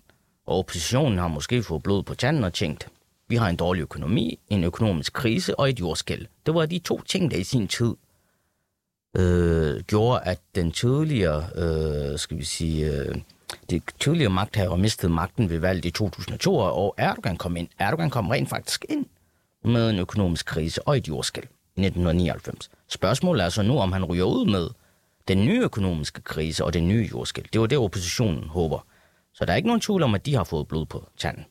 Og 0.47 0.59
oppositionen 0.59 1.17
har 1.17 1.27
måske 1.27 1.63
fået 1.63 1.83
blod 1.83 2.03
på 2.03 2.15
tanden 2.15 2.43
og 2.43 2.53
tænkt, 2.53 2.87
vi 3.27 3.35
har 3.35 3.49
en 3.49 3.55
dårlig 3.55 3.81
økonomi, 3.81 4.39
en 4.49 4.63
økonomisk 4.63 5.13
krise 5.13 5.59
og 5.59 5.69
et 5.69 5.79
jordskæld. 5.79 6.25
Det 6.45 6.53
var 6.55 6.65
de 6.65 6.79
to 6.79 7.01
ting, 7.01 7.31
der 7.31 7.37
i 7.37 7.43
sin 7.43 7.67
tid 7.67 7.95
øh, 9.15 9.83
gjorde, 9.83 10.21
at 10.23 10.39
den 10.55 10.71
tidligere, 10.71 11.49
øh, 11.55 12.19
skal 12.19 12.37
vi 12.37 12.43
sige, 12.43 12.91
øh, 12.91 13.15
det 13.69 13.83
tidligere 13.99 14.31
magthaver 14.31 14.75
mistede 14.75 15.11
magten 15.11 15.49
ved 15.49 15.59
valget 15.59 15.85
i 15.85 15.91
2002, 15.91 16.57
og 16.57 16.95
Erdogan 16.97 17.37
kom 17.37 17.55
ind. 17.55 17.67
Erdogan 17.79 18.09
kom 18.09 18.29
rent 18.29 18.49
faktisk 18.49 18.85
ind 18.89 19.05
med 19.63 19.89
en 19.89 19.99
økonomisk 19.99 20.45
krise 20.45 20.87
og 20.87 20.97
et 20.97 21.07
jordskæld 21.07 21.45
i 21.45 21.81
1999. 21.81 22.69
Spørgsmålet 22.87 23.45
er 23.45 23.49
så 23.49 23.61
nu, 23.61 23.79
om 23.79 23.91
han 23.91 24.05
ryger 24.05 24.23
ud 24.23 24.51
med 24.51 24.69
den 25.27 25.45
nye 25.45 25.61
økonomiske 25.61 26.21
krise 26.21 26.65
og 26.65 26.73
den 26.73 26.87
nye 26.87 27.09
jordskæld. 27.11 27.45
Det 27.53 27.61
var 27.61 27.67
det, 27.67 27.77
oppositionen 27.77 28.43
håber. 28.43 28.85
Så 29.33 29.45
der 29.45 29.51
er 29.51 29.57
ikke 29.57 29.67
nogen 29.67 29.81
tvivl 29.81 30.03
om, 30.03 30.15
at 30.15 30.25
de 30.25 30.35
har 30.35 30.43
fået 30.43 30.67
blod 30.67 30.85
på 30.85 31.09
tanden. 31.17 31.45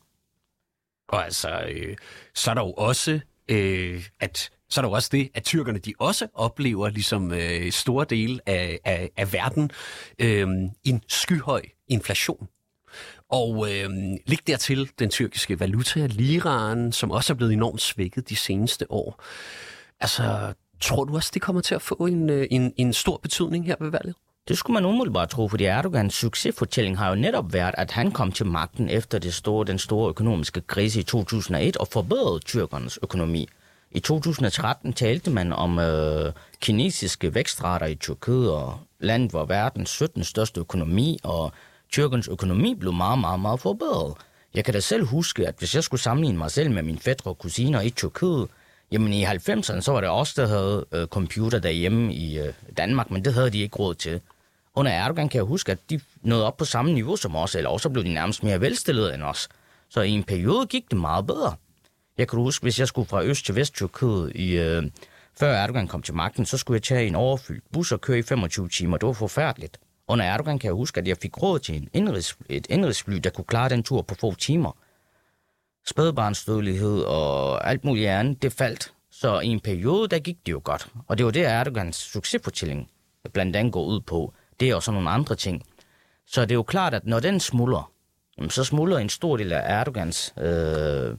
Og 1.07 1.25
altså, 1.25 1.49
øh, 1.69 1.97
så 2.33 2.51
er 2.51 2.53
der 2.55 2.61
jo 2.61 2.71
også, 2.71 3.19
øh, 3.47 4.03
at 4.19 4.49
så 4.69 4.79
er 4.79 4.81
der 4.81 4.89
jo 4.89 4.93
også 4.93 5.09
det, 5.11 5.29
at 5.33 5.43
tyrkerne 5.43 5.79
de 5.79 5.93
også 5.99 6.27
oplever, 6.33 6.89
ligesom 6.89 7.33
øh, 7.33 7.71
store 7.71 8.05
dele 8.09 8.39
af, 8.45 8.79
af, 8.85 9.11
af 9.17 9.33
verden, 9.33 9.71
øh, 10.19 10.47
en 10.83 11.03
skyhøj 11.07 11.61
inflation. 11.87 12.47
Og 13.29 13.67
øh, 13.71 13.89
lig 14.25 14.39
dertil 14.47 14.89
den 14.99 15.09
tyrkiske 15.09 15.59
valuta, 15.59 16.05
liraen, 16.05 16.91
som 16.91 17.11
også 17.11 17.33
er 17.33 17.37
blevet 17.37 17.53
enormt 17.53 17.81
svækket 17.81 18.29
de 18.29 18.35
seneste 18.35 18.91
år. 18.91 19.23
Altså, 19.99 20.53
tror 20.81 21.03
du 21.03 21.15
også, 21.15 21.31
det 21.33 21.41
kommer 21.41 21.61
til 21.61 21.75
at 21.75 21.81
få 21.81 21.95
en, 21.95 22.29
øh, 22.29 22.47
en, 22.51 22.73
en 22.77 22.93
stor 22.93 23.17
betydning 23.17 23.65
her 23.65 23.75
ved 23.79 23.89
valget? 23.89 24.15
Det 24.47 24.57
skulle 24.57 24.73
man 24.73 24.85
umiddelbart 24.85 25.29
tro, 25.29 25.47
fordi 25.47 25.63
Erdogans 25.63 26.13
succesfortælling 26.13 26.97
har 26.97 27.09
jo 27.09 27.15
netop 27.15 27.53
været, 27.53 27.75
at 27.77 27.91
han 27.91 28.11
kom 28.11 28.31
til 28.31 28.45
magten 28.45 28.89
efter 28.89 29.19
det 29.19 29.33
store, 29.33 29.65
den 29.65 29.79
store 29.79 30.09
økonomiske 30.09 30.61
krise 30.61 30.99
i 30.99 31.03
2001 31.03 31.77
og 31.77 31.87
forbedrede 31.87 32.39
tyrkernes 32.39 32.99
økonomi. 33.03 33.49
I 33.95 33.99
2013 33.99 34.93
talte 34.93 35.31
man 35.31 35.53
om 35.53 35.79
øh, 35.79 36.33
kinesiske 36.61 37.35
vækstrater 37.35 37.85
i 37.85 37.95
Tyrkiet, 37.95 38.51
og 38.51 38.79
landet 38.99 39.33
var 39.33 39.45
verdens 39.45 39.89
17. 39.89 40.23
største 40.23 40.59
økonomi, 40.59 41.19
og 41.23 41.51
tyrkens 41.91 42.27
økonomi 42.27 42.75
blev 42.75 42.93
meget, 42.93 43.19
meget, 43.19 43.39
meget 43.39 43.59
forbedret. 43.59 44.13
Jeg 44.53 44.65
kan 44.65 44.73
da 44.73 44.79
selv 44.79 45.05
huske, 45.05 45.47
at 45.47 45.55
hvis 45.59 45.75
jeg 45.75 45.83
skulle 45.83 46.01
sammenligne 46.01 46.37
mig 46.37 46.51
selv 46.51 46.71
med 46.71 46.83
mine 46.83 46.99
fætter 46.99 47.27
og 47.27 47.37
kusiner 47.37 47.81
i 47.81 47.89
Tyrkiet, 47.89 48.47
jamen 48.91 49.13
i 49.13 49.25
90'erne, 49.25 49.81
så 49.81 49.91
var 49.91 50.01
det 50.01 50.09
også 50.09 50.41
der 50.41 50.47
havde 50.47 50.85
øh, 50.91 51.07
computer 51.07 51.59
derhjemme 51.59 52.13
i 52.13 52.39
øh, 52.39 52.53
Danmark, 52.77 53.11
men 53.11 53.25
det 53.25 53.33
havde 53.33 53.49
de 53.49 53.59
ikke 53.59 53.77
råd 53.77 53.95
til. 53.95 54.21
Under 54.75 54.91
Erdogan 54.91 55.29
kan 55.29 55.37
jeg 55.37 55.45
huske, 55.45 55.71
at 55.71 55.79
de 55.89 55.99
nåede 56.21 56.45
op 56.47 56.57
på 56.57 56.65
samme 56.65 56.93
niveau 56.93 57.15
som 57.15 57.35
os, 57.35 57.55
eller 57.55 57.69
også 57.69 57.89
blev 57.89 58.03
de 58.03 58.13
nærmest 58.13 58.43
mere 58.43 58.61
velstillede 58.61 59.13
end 59.13 59.23
os. 59.23 59.49
Så 59.89 60.01
i 60.01 60.11
en 60.11 60.23
periode 60.23 60.65
gik 60.65 60.91
det 60.91 60.99
meget 60.99 61.27
bedre. 61.27 61.55
Jeg 62.17 62.27
kan 62.27 62.39
huske, 62.39 62.63
hvis 62.63 62.79
jeg 62.79 62.87
skulle 62.87 63.07
fra 63.07 63.23
øst 63.23 63.45
til 63.45 63.55
vest 63.55 63.73
Tyrkiet 63.73 64.31
i... 64.35 64.57
Øh, 64.57 64.83
før 65.39 65.53
Erdogan 65.53 65.87
kom 65.87 66.01
til 66.01 66.13
magten, 66.13 66.45
så 66.45 66.57
skulle 66.57 66.75
jeg 66.75 66.83
tage 66.83 67.07
en 67.07 67.15
overfyldt 67.15 67.63
bus 67.73 67.91
og 67.91 68.01
køre 68.01 68.19
i 68.19 68.21
25 68.21 68.69
timer. 68.69 68.97
Det 68.97 69.07
var 69.07 69.13
forfærdeligt. 69.13 69.79
Under 70.07 70.25
Erdogan 70.25 70.59
kan 70.59 70.67
jeg 70.67 70.73
huske, 70.73 70.99
at 71.01 71.07
jeg 71.07 71.17
fik 71.17 71.41
råd 71.41 71.59
til 71.59 71.75
en 71.75 71.89
indrigs, 71.93 72.37
et 72.49 72.67
indrigsfly, 72.69 73.15
der 73.15 73.29
kunne 73.29 73.45
klare 73.45 73.69
den 73.69 73.83
tur 73.83 74.01
på 74.01 74.15
få 74.15 74.35
timer. 74.35 74.77
Spædbarnsdødelighed 75.87 77.01
og 77.01 77.69
alt 77.69 77.83
muligt 77.83 78.09
andet, 78.09 78.41
det 78.41 78.53
faldt. 78.53 78.93
Så 79.11 79.39
i 79.39 79.47
en 79.47 79.59
periode, 79.59 80.07
der 80.07 80.19
gik 80.19 80.37
det 80.45 80.51
jo 80.51 80.61
godt. 80.63 80.87
Og 81.07 81.17
det 81.17 81.25
var 81.25 81.31
det, 81.31 81.45
Erdogans 81.45 81.95
succesfortælling 81.95 82.89
blandt 83.33 83.55
andet 83.55 83.73
går 83.73 83.85
ud 83.85 84.01
på. 84.01 84.33
Det 84.59 84.69
er 84.69 84.75
også 84.75 84.91
nogle 84.91 85.09
andre 85.09 85.35
ting. 85.35 85.63
Så 86.27 86.41
det 86.41 86.51
er 86.51 86.55
jo 86.55 86.63
klart, 86.63 86.93
at 86.93 87.05
når 87.05 87.19
den 87.19 87.39
smuldrer, 87.39 87.91
så 88.49 88.63
smuldrer 88.63 88.99
en 88.99 89.09
stor 89.09 89.37
del 89.37 89.51
af 89.51 89.79
Erdogans 89.79 90.33
øh, 90.37 91.15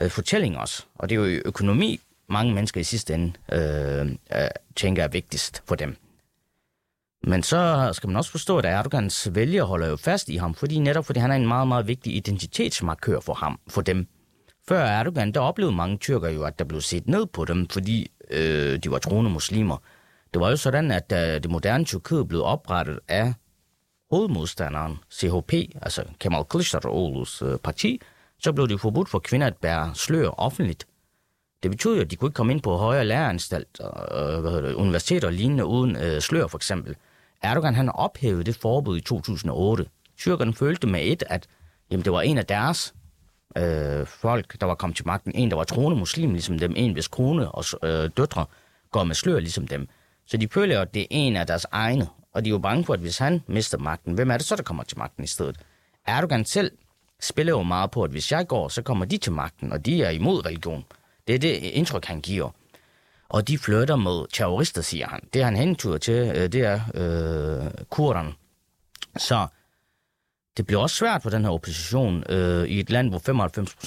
øh, 0.00 0.10
fortælling 0.10 0.58
også. 0.58 0.84
Og 0.94 1.08
det 1.08 1.18
er 1.18 1.24
jo 1.24 1.40
økonomi, 1.44 2.00
mange 2.28 2.54
mennesker 2.54 2.80
i 2.80 2.84
sidste 2.84 3.14
ende 3.14 3.32
øh, 3.52 4.06
øh, 4.40 4.48
tænker 4.76 5.04
er 5.04 5.08
vigtigst 5.08 5.62
for 5.68 5.74
dem. 5.74 5.96
Men 7.26 7.42
så 7.42 7.90
skal 7.92 8.06
man 8.08 8.16
også 8.16 8.30
forstå, 8.30 8.58
at 8.58 8.64
Erdogans 8.64 9.28
vælger 9.34 9.64
holder 9.64 9.88
jo 9.88 9.96
fast 9.96 10.28
i 10.28 10.36
ham, 10.36 10.54
fordi 10.54 10.78
netop 10.78 11.06
fordi 11.06 11.20
han 11.20 11.30
er 11.30 11.36
en 11.36 11.46
meget, 11.46 11.68
meget 11.68 11.86
vigtig 11.86 12.16
identitetsmarkør 12.16 13.20
for 13.20 13.34
ham, 13.34 13.60
for 13.68 13.82
dem. 13.82 14.06
Før 14.68 14.84
Erdogan, 14.84 15.32
der 15.32 15.40
oplevede 15.40 15.76
mange 15.76 15.96
tyrker 15.96 16.28
jo, 16.28 16.42
at 16.42 16.58
der 16.58 16.64
blev 16.64 16.80
set 16.80 17.08
ned 17.08 17.26
på 17.26 17.44
dem, 17.44 17.68
fordi 17.68 18.10
øh, 18.30 18.78
de 18.78 18.90
var 18.90 18.98
troende 18.98 19.30
muslimer. 19.30 19.76
Det 20.34 20.40
var 20.40 20.50
jo 20.50 20.56
sådan, 20.56 20.90
at 20.90 21.12
øh, 21.12 21.18
det 21.18 21.50
moderne 21.50 21.84
Tyrkiet 21.84 22.28
blev 22.28 22.42
oprettet 22.44 23.00
af 23.08 23.34
hovedmodstanderen 24.10 24.98
CHP, 25.10 25.52
altså 25.82 26.04
Kemal 26.20 26.44
Kılıçdaroğlu's 26.54 27.44
øh, 27.44 27.58
parti, 27.58 28.00
så 28.44 28.52
blev 28.52 28.68
det 28.68 28.80
forbudt 28.80 29.08
for 29.08 29.18
kvinder 29.18 29.46
at 29.46 29.56
bære 29.56 29.94
slør 29.94 30.28
offentligt. 30.28 30.86
Det 31.62 31.70
betød 31.70 31.94
jo, 31.94 32.00
at 32.00 32.10
de 32.10 32.16
kunne 32.16 32.28
ikke 32.28 32.36
komme 32.36 32.52
ind 32.52 32.62
på 32.62 32.76
højere 32.76 33.04
læreranstalt, 33.04 33.80
øh, 33.80 34.40
hvad 34.40 34.50
hedder 34.50 34.68
det, 34.68 34.74
universiteter 34.74 35.28
og 35.28 35.32
lignende 35.32 35.66
uden 35.66 35.96
øh, 35.96 36.20
slør 36.20 36.46
for 36.46 36.58
eksempel. 36.58 36.96
Erdogan 37.42 37.74
han 37.74 37.88
ophævede 37.88 38.44
det 38.44 38.56
forbud 38.56 38.96
i 38.96 39.00
2008. 39.00 39.86
Tyrkerne 40.18 40.54
følte 40.54 40.86
med 40.86 41.00
et, 41.02 41.22
at 41.26 41.46
jamen, 41.90 42.04
det 42.04 42.12
var 42.12 42.20
en 42.20 42.38
af 42.38 42.46
deres 42.46 42.94
øh, 43.56 44.06
folk, 44.06 44.60
der 44.60 44.66
var 44.66 44.74
kommet 44.74 44.96
til 44.96 45.06
magten. 45.06 45.32
En, 45.34 45.50
der 45.50 45.56
var 45.56 45.64
troende 45.64 45.98
muslim 45.98 46.30
ligesom 46.30 46.58
dem. 46.58 46.74
En, 46.76 46.92
hvis 46.92 47.08
kone 47.08 47.50
og 47.50 47.64
øh, 47.82 48.10
døtre 48.16 48.46
går 48.90 49.04
med 49.04 49.14
slør 49.14 49.38
ligesom 49.38 49.68
dem. 49.68 49.88
Så 50.26 50.36
de 50.36 50.48
føler 50.48 50.80
at 50.80 50.94
det 50.94 51.02
er 51.02 51.06
en 51.10 51.36
af 51.36 51.46
deres 51.46 51.66
egne. 51.72 52.06
Og 52.32 52.44
de 52.44 52.48
er 52.48 52.52
jo 52.52 52.58
bange 52.58 52.84
for, 52.84 52.94
at 52.94 53.00
hvis 53.00 53.18
han 53.18 53.42
mister 53.46 53.78
magten, 53.78 54.14
hvem 54.14 54.30
er 54.30 54.36
det 54.36 54.46
så, 54.46 54.56
der 54.56 54.62
kommer 54.62 54.82
til 54.82 54.98
magten 54.98 55.24
i 55.24 55.26
stedet? 55.26 55.56
Erdogan 56.06 56.44
selv 56.44 56.72
spiller 57.24 57.52
jo 57.52 57.62
meget 57.62 57.90
på, 57.90 58.02
at 58.02 58.10
hvis 58.10 58.32
jeg 58.32 58.46
går, 58.46 58.68
så 58.68 58.82
kommer 58.82 59.04
de 59.04 59.18
til 59.18 59.32
magten, 59.32 59.72
og 59.72 59.86
de 59.86 60.02
er 60.02 60.10
imod 60.10 60.46
religion. 60.46 60.84
Det 61.26 61.34
er 61.34 61.38
det 61.38 61.54
indtryk, 61.62 62.04
han 62.04 62.20
giver. 62.20 62.50
Og 63.28 63.48
de 63.48 63.58
flytter 63.58 63.96
med 63.96 64.32
terrorister, 64.32 64.82
siger 64.82 65.08
han. 65.08 65.20
Det 65.32 65.44
han 65.44 65.56
hentyder 65.56 65.98
til, 65.98 66.32
øh, 66.34 66.52
det 66.52 66.60
er 66.60 66.80
øh, 66.94 67.70
kurderne. 67.90 68.32
Så 69.16 69.46
det 70.56 70.66
bliver 70.66 70.82
også 70.82 70.96
svært 70.96 71.22
for 71.22 71.30
den 71.30 71.44
her 71.44 71.50
opposition 71.50 72.24
øh, 72.28 72.64
i 72.64 72.80
et 72.80 72.90
land, 72.90 73.08
hvor 73.08 73.18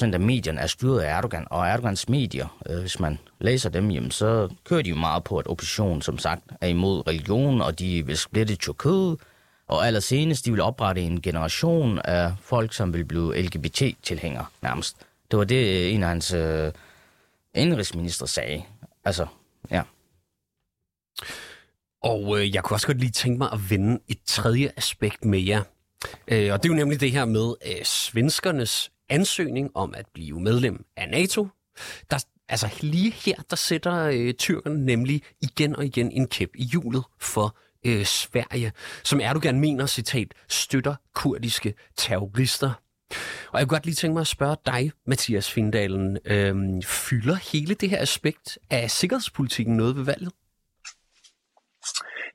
95% 0.09 0.13
af 0.13 0.19
medierne 0.19 0.61
er 0.61 0.67
styret 0.67 1.01
af 1.01 1.17
Erdogan. 1.17 1.47
Og 1.49 1.67
Erdogans 1.67 2.09
medier, 2.09 2.57
øh, 2.69 2.79
hvis 2.79 2.99
man 2.99 3.19
læser 3.39 3.69
dem, 3.69 3.91
jamen, 3.91 4.11
så 4.11 4.49
kører 4.63 4.81
de 4.81 4.89
jo 4.89 4.95
meget 4.95 5.23
på, 5.23 5.37
at 5.37 5.47
oppositionen, 5.47 6.01
som 6.01 6.17
sagt, 6.17 6.43
er 6.61 6.67
imod 6.67 7.07
religion, 7.07 7.61
og 7.61 7.79
de 7.79 8.05
vil 8.05 8.17
splitte 8.17 8.55
Tyrkiet. 8.55 9.17
Og 9.67 9.87
allersenest, 9.87 10.45
de 10.45 10.51
vil 10.51 10.61
oprette 10.61 11.01
en 11.01 11.21
generation 11.21 11.99
af 11.99 12.33
folk, 12.41 12.73
som 12.73 12.93
vil 12.93 13.05
blive 13.05 13.41
LGBT-tilhængere 13.41 14.45
nærmest. 14.61 14.97
Det 15.31 15.39
var 15.39 15.45
det, 15.45 15.85
øh, 15.85 15.93
en 15.93 16.03
af 16.03 16.09
hans 16.09 16.33
øh, 16.33 16.71
indrigsminister 17.55 18.25
sagde. 18.25 18.63
Altså, 19.05 19.27
ja. 19.71 19.81
Og 22.03 22.39
øh, 22.39 22.55
jeg 22.55 22.63
kunne 22.63 22.75
også 22.75 22.87
godt 22.87 22.99
lige 22.99 23.11
tænke 23.11 23.37
mig 23.37 23.51
at 23.51 23.69
vende 23.69 23.99
et 24.07 24.19
tredje 24.25 24.71
aspekt 24.77 25.25
med 25.25 25.39
jer. 25.39 25.63
Øh, 26.27 26.53
og 26.53 26.63
det 26.63 26.69
er 26.69 26.73
jo 26.73 26.79
nemlig 26.79 26.99
det 26.99 27.11
her 27.11 27.25
med 27.25 27.55
øh, 27.65 27.83
svenskernes 27.83 28.91
ansøgning 29.09 29.71
om 29.75 29.93
at 29.97 30.05
blive 30.13 30.39
medlem 30.39 30.85
af 30.97 31.09
NATO. 31.09 31.47
Der, 32.11 32.25
altså 32.49 32.69
lige 32.81 33.11
her, 33.11 33.35
der 33.49 33.55
sætter 33.55 34.03
øh, 34.03 34.33
tyrkerne 34.33 34.85
nemlig 34.85 35.23
igen 35.41 35.75
og 35.75 35.85
igen 35.85 36.11
en 36.11 36.27
kæp 36.27 36.49
i 36.55 36.63
hjulet 36.63 37.03
for 37.19 37.55
øh, 37.87 38.05
Sverige, 38.05 38.71
som 39.03 39.19
Erdogan 39.19 39.59
mener, 39.59 39.85
citat, 39.85 40.33
støtter 40.47 40.95
kurdiske 41.13 41.73
terrorister. 41.95 42.71
Og 43.51 43.59
jeg 43.59 43.67
kunne 43.67 43.75
godt 43.75 43.85
lige 43.85 43.95
tænke 43.95 44.13
mig 44.13 44.21
at 44.21 44.27
spørge 44.27 44.57
dig, 44.65 44.91
Mathias 45.05 45.51
Findalen, 45.53 46.17
øh, 46.25 46.55
fylder 46.83 47.51
hele 47.51 47.73
det 47.73 47.89
her 47.89 48.01
aspekt 48.01 48.59
af 48.71 48.91
sikkerhedspolitikken 48.91 49.77
noget 49.77 49.95
ved 49.95 50.03
valget? 50.03 50.31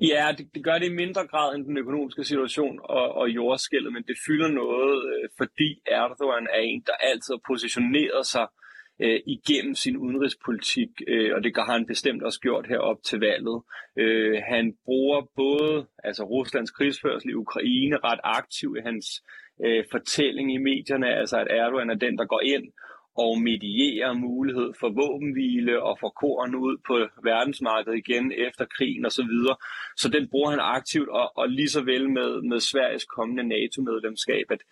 Ja, 0.01 0.35
det, 0.39 0.47
det 0.55 0.65
gør 0.65 0.79
det 0.79 0.87
i 0.87 1.01
mindre 1.03 1.27
grad 1.27 1.55
end 1.55 1.65
den 1.65 1.77
økonomiske 1.79 2.25
situation 2.25 2.81
og, 2.85 3.15
og 3.21 3.29
jordskældet, 3.29 3.93
men 3.93 4.03
det 4.03 4.17
fylder 4.27 4.49
noget, 4.49 4.95
øh, 5.13 5.29
fordi 5.39 5.69
Erdogan 5.87 6.47
er 6.57 6.63
en, 6.71 6.83
der 6.87 6.93
altid 6.93 7.35
har 7.35 7.43
positioneret 7.53 8.27
sig 8.27 8.43
øh, 8.43 8.62
Øh, 9.01 9.21
igennem 9.27 9.75
sin 9.75 9.97
udenrigspolitik, 9.97 10.89
øh, 11.09 11.35
og 11.35 11.45
det 11.45 11.53
har 11.57 11.73
han 11.73 11.87
bestemt 11.87 12.23
også 12.23 12.41
gjort 12.41 12.67
herop 12.67 13.03
til 13.03 13.19
valget. 13.21 13.63
Øh, 13.97 14.43
han 14.47 14.75
bruger 14.85 15.21
både 15.37 15.87
altså 16.05 16.25
Ruslands 16.25 16.71
krigsførsel 16.71 17.31
i 17.31 17.35
Ukraine 17.35 17.97
ret 17.97 18.21
aktivt 18.25 18.79
i 18.79 18.83
hans 18.85 19.23
øh, 19.65 19.85
fortælling 19.91 20.55
i 20.55 20.59
medierne, 20.59 21.07
altså 21.07 21.39
at 21.39 21.47
Erdogan 21.51 21.91
er 21.91 21.95
den, 21.95 22.19
der 22.19 22.25
går 22.25 22.41
ind 22.41 22.73
og 23.17 23.41
medierer 23.41 24.13
mulighed 24.13 24.73
for 24.81 24.89
våbenhvile 24.89 25.83
og 25.83 25.99
for 26.01 26.09
korn 26.09 26.55
ud 26.55 26.77
på 26.87 26.95
verdensmarkedet 27.23 27.99
igen 27.99 28.33
efter 28.33 28.65
krigen 28.77 29.07
osv. 29.07 29.11
Så, 29.11 29.23
videre. 29.23 29.57
så 29.97 30.09
den 30.09 30.29
bruger 30.29 30.51
han 30.51 30.61
aktivt, 30.61 31.09
og, 31.09 31.39
og 31.39 31.49
lige 31.49 31.69
så 31.69 31.83
vel 31.83 32.11
med, 32.11 32.43
med 32.43 32.61
Sveriges 32.61 33.05
kommende 33.05 33.43
NATO-medlemskab, 33.43 34.47
at 34.51 34.63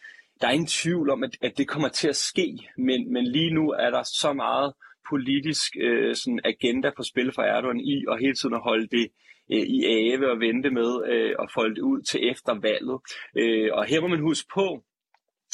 der 0.41 0.49
er 0.49 0.53
ingen 0.53 0.67
tvivl 0.67 1.11
om, 1.11 1.23
at, 1.23 1.31
at 1.41 1.59
det 1.59 1.69
kommer 1.69 1.89
til 1.89 2.09
at 2.09 2.17
ske, 2.17 2.59
men, 2.79 3.13
men 3.13 3.27
lige 3.27 3.55
nu 3.55 3.71
er 3.71 3.91
der 3.91 4.03
så 4.03 4.33
meget 4.33 4.73
politisk 5.11 5.77
øh, 5.81 6.15
sådan 6.17 6.41
agenda 6.45 6.91
på 6.97 7.03
spil 7.03 7.33
for 7.35 7.43
Erdogan 7.43 7.81
i, 7.81 8.07
og 8.09 8.19
hele 8.19 8.35
tiden 8.35 8.55
at 8.55 8.63
holde 8.63 8.87
det 8.87 9.09
øh, 9.53 9.59
i 9.77 9.85
ave 9.85 10.31
og 10.31 10.41
vente 10.41 10.71
med 10.71 10.91
øh, 11.13 11.35
at 11.43 11.51
folde 11.55 11.75
det 11.75 11.83
ud 11.83 12.03
til 12.03 12.31
efter 12.31 12.55
valget. 12.61 12.99
Øh, 13.37 13.71
og 13.73 13.85
her 13.85 14.01
må 14.01 14.09
man 14.09 14.21
huske 14.21 14.49
på, 14.55 14.85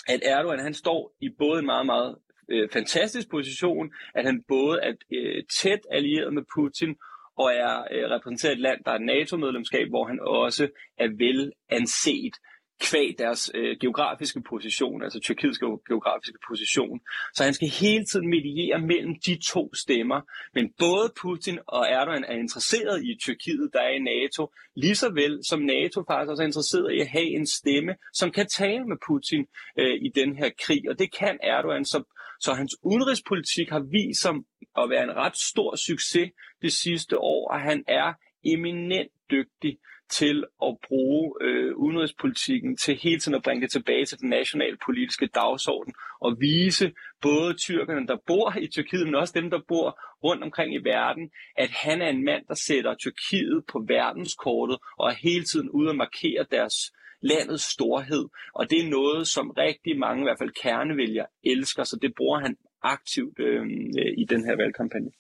at 0.09 0.21
Erdogan 0.23 0.59
han 0.59 0.75
står 0.75 1.16
i 1.21 1.28
både 1.38 1.59
en 1.59 1.66
meget, 1.66 1.87
meget 1.87 2.16
øh, 2.49 2.69
fantastisk 2.73 3.31
position, 3.31 3.93
at 4.14 4.25
han 4.25 4.45
både 4.49 4.81
er 4.83 4.93
øh, 5.12 5.43
tæt 5.61 5.81
allieret 5.90 6.35
med 6.35 6.43
Putin 6.57 6.97
og 7.38 7.52
er 7.55 7.75
øh, 7.93 8.11
repræsenteret 8.11 8.52
et 8.52 8.61
land, 8.61 8.85
der 8.85 8.93
er 8.93 8.99
NATO-medlemskab, 8.99 9.88
hvor 9.88 10.05
han 10.07 10.21
også 10.21 10.69
er 10.99 11.09
vel 11.09 11.52
anset 11.71 12.35
kvæg 12.80 13.14
deres 13.18 13.50
øh, 13.54 13.76
geografiske 13.80 14.42
position, 14.42 15.02
altså 15.02 15.21
Tyrkiets 15.21 15.59
geografiske 15.88 16.38
position. 16.49 17.00
Så 17.35 17.45
han 17.45 17.54
skal 17.54 17.68
hele 17.68 18.04
tiden 18.04 18.28
mediere 18.28 18.80
mellem 18.80 19.14
de 19.26 19.38
to 19.52 19.75
stemmer. 19.75 20.21
Men 20.54 20.73
både 20.78 21.12
Putin 21.23 21.59
og 21.66 21.87
Erdogan 21.88 22.25
er 22.25 22.35
interesseret 22.35 23.04
i 23.04 23.18
Tyrkiet, 23.25 23.71
der 23.73 23.80
er 23.80 23.90
i 23.90 23.99
NATO, 23.99 24.52
lige 24.75 24.95
så 24.95 25.11
vel 25.11 25.40
som 25.49 25.61
NATO 25.61 26.04
faktisk 26.11 26.30
også 26.30 26.42
er 26.42 26.47
interesseret 26.47 26.92
i 26.92 27.00
at 27.00 27.09
have 27.09 27.30
en 27.38 27.47
stemme, 27.47 27.95
som 28.12 28.30
kan 28.30 28.47
tale 28.47 28.85
med 28.85 28.97
Putin 29.09 29.47
øh, 29.78 29.95
i 30.06 30.09
den 30.14 30.37
her 30.37 30.50
krig. 30.64 30.83
Og 30.90 30.99
det 30.99 31.12
kan 31.18 31.38
Erdogan, 31.42 31.85
så, 31.85 32.02
så 32.40 32.54
hans 32.54 32.76
udenrigspolitik 32.83 33.68
har 33.68 33.85
vist 33.90 34.23
sig 34.23 34.35
at 34.78 34.90
være 34.90 35.04
en 35.04 35.16
ret 35.16 35.37
stor 35.37 35.76
succes 35.76 36.30
det 36.62 36.73
sidste 36.73 37.18
år, 37.18 37.50
og 37.50 37.61
han 37.61 37.85
er 37.88 38.12
eminent 38.45 39.12
dygtig 39.30 39.78
til 40.08 40.44
at 40.62 40.76
bruge 40.88 41.34
øh, 41.40 41.76
udenrigspolitikken 41.76 42.76
til 42.76 42.96
hele 42.96 43.20
tiden 43.20 43.34
at 43.34 43.42
bringe 43.42 43.62
det 43.62 43.70
tilbage 43.70 44.04
til 44.04 44.18
den 44.18 44.28
nationale 44.28 44.76
politiske 44.86 45.26
dagsorden 45.26 45.94
og 46.20 46.36
vise 46.40 46.92
både 47.22 47.54
tyrkerne, 47.54 48.06
der 48.06 48.16
bor 48.26 48.56
i 48.58 48.66
Tyrkiet, 48.66 49.06
men 49.06 49.14
også 49.14 49.40
dem, 49.40 49.50
der 49.50 49.60
bor 49.68 49.98
rundt 50.25 50.42
omkring 50.42 50.75
i 50.75 50.84
verden, 50.84 51.30
at 51.56 51.70
han 51.70 52.02
er 52.02 52.08
en 52.08 52.25
mand, 52.25 52.44
der 52.48 52.54
sætter 52.54 52.94
Tyrkiet 52.94 53.64
på 53.72 53.84
verdenskortet 53.88 54.78
og 54.98 55.10
er 55.10 55.14
hele 55.14 55.44
tiden 55.44 55.70
ude 55.70 55.90
at 55.90 55.96
markere 55.96 56.46
deres 56.50 56.75
landets 57.20 57.64
storhed. 57.64 58.25
Og 58.54 58.70
det 58.70 58.80
er 58.80 58.90
noget, 58.90 59.28
som 59.28 59.50
rigtig 59.50 59.98
mange, 59.98 60.22
i 60.22 60.26
hvert 60.26 60.38
fald 60.38 60.62
kernevælger, 60.62 61.26
elsker, 61.44 61.84
så 61.84 61.98
det 62.02 62.14
bruger 62.16 62.40
han 62.40 62.56
aktivt 62.82 63.38
øh, 63.38 63.62
øh 63.98 64.12
i 64.18 64.25
den 64.25 64.44
her 64.44 64.56
valgkampagne. 64.56 65.10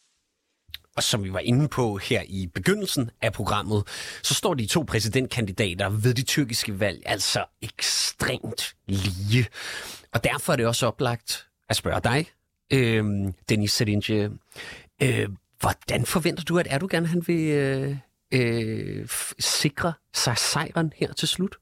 Og 0.96 1.02
som 1.02 1.24
vi 1.24 1.32
var 1.32 1.38
inde 1.38 1.68
på 1.68 1.96
her 1.96 2.22
i 2.26 2.46
begyndelsen 2.46 3.10
af 3.22 3.32
programmet, 3.32 3.84
så 4.22 4.34
står 4.34 4.54
de 4.54 4.66
to 4.66 4.82
præsidentkandidater 4.82 5.88
ved 5.88 6.14
de 6.14 6.22
tyrkiske 6.22 6.80
valg 6.80 7.02
altså 7.06 7.44
ekstremt 7.62 8.74
lige. 8.86 9.46
Og 10.12 10.24
derfor 10.24 10.52
er 10.52 10.56
det 10.56 10.66
også 10.66 10.86
oplagt 10.86 11.48
at 11.68 11.76
spørge 11.76 12.00
dig, 12.00 12.26
øh, 12.72 13.32
Denis 13.48 13.72
Sedinje, 13.72 14.30
øh, 15.02 15.28
hvordan 15.60 16.06
forventer 16.06 16.44
du, 16.44 16.58
at 16.58 16.66
Erdogan 16.70 17.06
han 17.06 17.22
vil 17.26 17.50
øh, 17.50 17.96
øh, 18.32 19.08
sikre 19.38 19.92
sig 20.14 20.38
sejren 20.38 20.92
her 20.96 21.12
til 21.12 21.28
slut? 21.28 21.56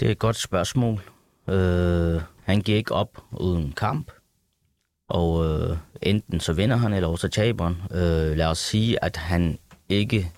Det 0.00 0.08
er 0.08 0.12
et 0.12 0.18
godt 0.18 0.36
spørgsmål. 0.36 1.02
Øh, 1.48 2.22
han 2.44 2.60
gik 2.60 2.90
op 2.90 3.24
uden 3.32 3.72
kamp. 3.72 4.12
Og 5.08 5.44
øh, 5.46 5.76
enten 6.02 6.40
så 6.40 6.52
vinder 6.52 6.76
han, 6.76 6.92
eller 6.92 7.08
også 7.08 7.28
taber 7.28 7.64
han. 7.64 7.76
Øh, 7.90 8.36
lad 8.36 8.46
os 8.46 8.58
sige, 8.58 9.04
at 9.04 9.16
han 9.16 9.58
ikke 9.88 10.32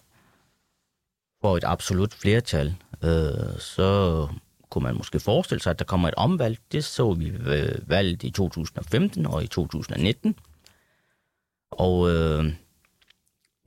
får 1.42 1.56
et 1.56 1.64
absolut 1.66 2.14
flertal. 2.14 2.74
Øh, 3.04 3.58
så 3.58 4.28
kunne 4.70 4.82
man 4.82 4.96
måske 4.96 5.20
forestille 5.20 5.62
sig, 5.62 5.70
at 5.70 5.78
der 5.78 5.84
kommer 5.84 6.08
et 6.08 6.14
omvalg. 6.14 6.58
Det 6.72 6.84
så 6.84 7.12
vi 7.12 7.32
ved 7.40 7.78
valget 7.86 8.22
i 8.22 8.30
2015 8.30 9.26
og 9.26 9.44
i 9.44 9.46
2019. 9.46 10.36
Og 11.70 12.10
øh, 12.10 12.52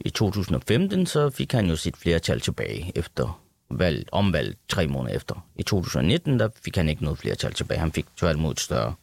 i 0.05 0.09
2015 0.09 1.05
så 1.05 1.29
fik 1.29 1.51
han 1.51 1.69
jo 1.69 1.75
sit 1.75 1.97
flertal 1.97 2.39
tilbage 2.39 2.91
efter 2.95 3.41
valg, 3.69 4.09
omvalg 4.11 4.57
tre 4.69 4.87
måneder 4.87 5.15
efter. 5.15 5.45
I 5.55 5.63
2019 5.63 6.39
der 6.39 6.49
fik 6.63 6.75
han 6.75 6.89
ikke 6.89 7.03
noget 7.03 7.19
flertal 7.19 7.53
tilbage. 7.53 7.79
Han 7.79 7.91
fik 7.91 8.05
tværtimod 8.17 8.51
et 8.51 8.59
større, 8.59 8.93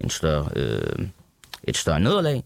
en 0.00 0.10
større 0.10 0.48
øh, 0.56 1.08
et 1.64 1.76
større 1.76 2.00
nederlag. 2.00 2.44